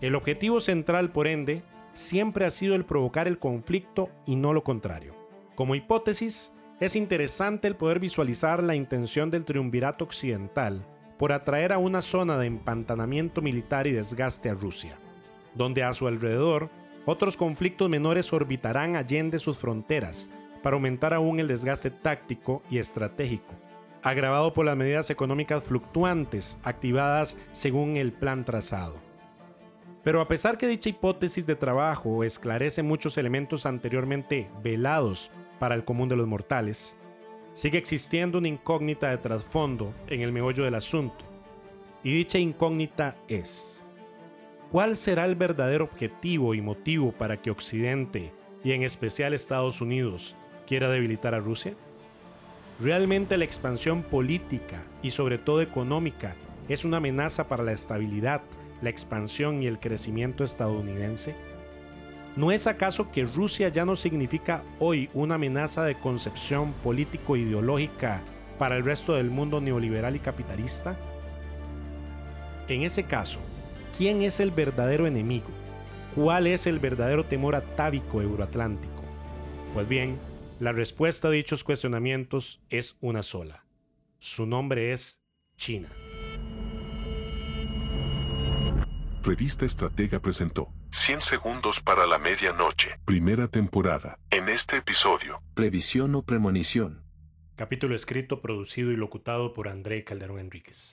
El 0.00 0.14
objetivo 0.14 0.60
central, 0.60 1.12
por 1.12 1.26
ende, 1.26 1.62
siempre 1.92 2.46
ha 2.46 2.50
sido 2.50 2.74
el 2.74 2.86
provocar 2.86 3.28
el 3.28 3.38
conflicto 3.38 4.08
y 4.24 4.36
no 4.36 4.54
lo 4.54 4.64
contrario. 4.64 5.14
Como 5.54 5.74
hipótesis, 5.74 6.52
es 6.80 6.96
interesante 6.96 7.68
el 7.68 7.76
poder 7.76 8.00
visualizar 8.00 8.62
la 8.62 8.74
intención 8.74 9.30
del 9.30 9.44
triunvirato 9.44 10.04
occidental 10.04 10.86
por 11.18 11.32
atraer 11.32 11.74
a 11.74 11.78
una 11.78 12.00
zona 12.00 12.38
de 12.38 12.46
empantanamiento 12.46 13.42
militar 13.42 13.86
y 13.86 13.92
desgaste 13.92 14.48
a 14.48 14.54
Rusia, 14.54 14.98
donde 15.54 15.82
a 15.82 15.92
su 15.92 16.06
alrededor 16.06 16.70
otros 17.04 17.36
conflictos 17.36 17.90
menores 17.90 18.32
orbitarán 18.32 18.96
allende 18.96 19.38
sus 19.38 19.58
fronteras 19.58 20.30
para 20.62 20.76
aumentar 20.76 21.12
aún 21.12 21.40
el 21.40 21.48
desgaste 21.48 21.90
táctico 21.90 22.62
y 22.70 22.78
estratégico, 22.78 23.54
agravado 24.02 24.54
por 24.54 24.64
las 24.64 24.78
medidas 24.78 25.10
económicas 25.10 25.62
fluctuantes 25.62 26.58
activadas 26.62 27.36
según 27.52 27.96
el 27.98 28.12
plan 28.14 28.46
trazado. 28.46 29.09
Pero 30.02 30.20
a 30.20 30.28
pesar 30.28 30.56
que 30.56 30.66
dicha 30.66 30.88
hipótesis 30.88 31.46
de 31.46 31.56
trabajo 31.56 32.24
esclarece 32.24 32.82
muchos 32.82 33.18
elementos 33.18 33.66
anteriormente 33.66 34.48
velados 34.62 35.30
para 35.58 35.74
el 35.74 35.84
común 35.84 36.08
de 36.08 36.16
los 36.16 36.26
mortales, 36.26 36.96
sigue 37.52 37.76
existiendo 37.76 38.38
una 38.38 38.48
incógnita 38.48 39.10
de 39.10 39.18
trasfondo 39.18 39.94
en 40.06 40.22
el 40.22 40.32
meollo 40.32 40.64
del 40.64 40.74
asunto. 40.74 41.24
Y 42.02 42.14
dicha 42.14 42.38
incógnita 42.38 43.16
es, 43.28 43.86
¿cuál 44.70 44.96
será 44.96 45.26
el 45.26 45.34
verdadero 45.34 45.84
objetivo 45.84 46.54
y 46.54 46.62
motivo 46.62 47.12
para 47.12 47.42
que 47.42 47.50
Occidente, 47.50 48.32
y 48.64 48.72
en 48.72 48.84
especial 48.84 49.34
Estados 49.34 49.82
Unidos, 49.82 50.34
quiera 50.66 50.88
debilitar 50.88 51.34
a 51.34 51.40
Rusia? 51.40 51.74
¿Realmente 52.80 53.36
la 53.36 53.44
expansión 53.44 54.02
política 54.02 54.82
y 55.02 55.10
sobre 55.10 55.36
todo 55.36 55.60
económica 55.60 56.34
es 56.70 56.86
una 56.86 56.96
amenaza 56.96 57.48
para 57.48 57.62
la 57.62 57.72
estabilidad 57.72 58.40
la 58.82 58.90
expansión 58.90 59.62
y 59.62 59.66
el 59.66 59.78
crecimiento 59.78 60.44
estadounidense? 60.44 61.34
¿No 62.36 62.52
es 62.52 62.66
acaso 62.66 63.10
que 63.10 63.24
Rusia 63.24 63.68
ya 63.68 63.84
no 63.84 63.96
significa 63.96 64.62
hoy 64.78 65.10
una 65.14 65.34
amenaza 65.34 65.84
de 65.84 65.96
concepción 65.96 66.72
político-ideológica 66.84 68.22
para 68.58 68.76
el 68.76 68.84
resto 68.84 69.14
del 69.14 69.30
mundo 69.30 69.60
neoliberal 69.60 70.14
y 70.16 70.20
capitalista? 70.20 70.96
En 72.68 72.82
ese 72.82 73.04
caso, 73.04 73.40
¿quién 73.98 74.22
es 74.22 74.38
el 74.38 74.52
verdadero 74.52 75.06
enemigo? 75.06 75.48
¿Cuál 76.14 76.46
es 76.46 76.66
el 76.66 76.78
verdadero 76.78 77.24
temor 77.24 77.56
atávico 77.56 78.22
euroatlántico? 78.22 79.02
Pues 79.74 79.88
bien, 79.88 80.18
La 80.60 80.72
respuesta 80.72 81.28
a 81.28 81.30
dichos 81.30 81.64
cuestionamientos 81.64 82.60
es 82.68 82.98
una 83.00 83.22
sola. 83.22 83.64
Su 84.18 84.44
nombre 84.44 84.92
es 84.92 85.22
China. 85.56 85.88
Revista 89.22 89.66
Estratega 89.66 90.18
presentó 90.18 90.72
100 90.92 91.20
segundos 91.20 91.80
para 91.80 92.06
la 92.06 92.18
medianoche, 92.18 92.98
primera 93.04 93.48
temporada. 93.48 94.18
En 94.30 94.48
este 94.48 94.78
episodio, 94.78 95.42
Previsión 95.54 96.14
o 96.14 96.22
premonición. 96.22 97.04
Capítulo 97.54 97.94
escrito, 97.94 98.40
producido 98.40 98.90
y 98.90 98.96
locutado 98.96 99.52
por 99.52 99.68
André 99.68 100.04
Calderón 100.04 100.38
Enríquez. 100.38 100.92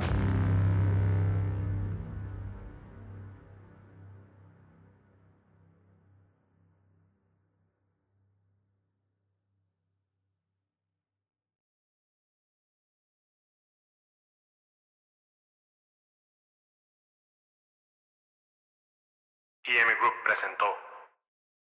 Presentó 20.27 20.76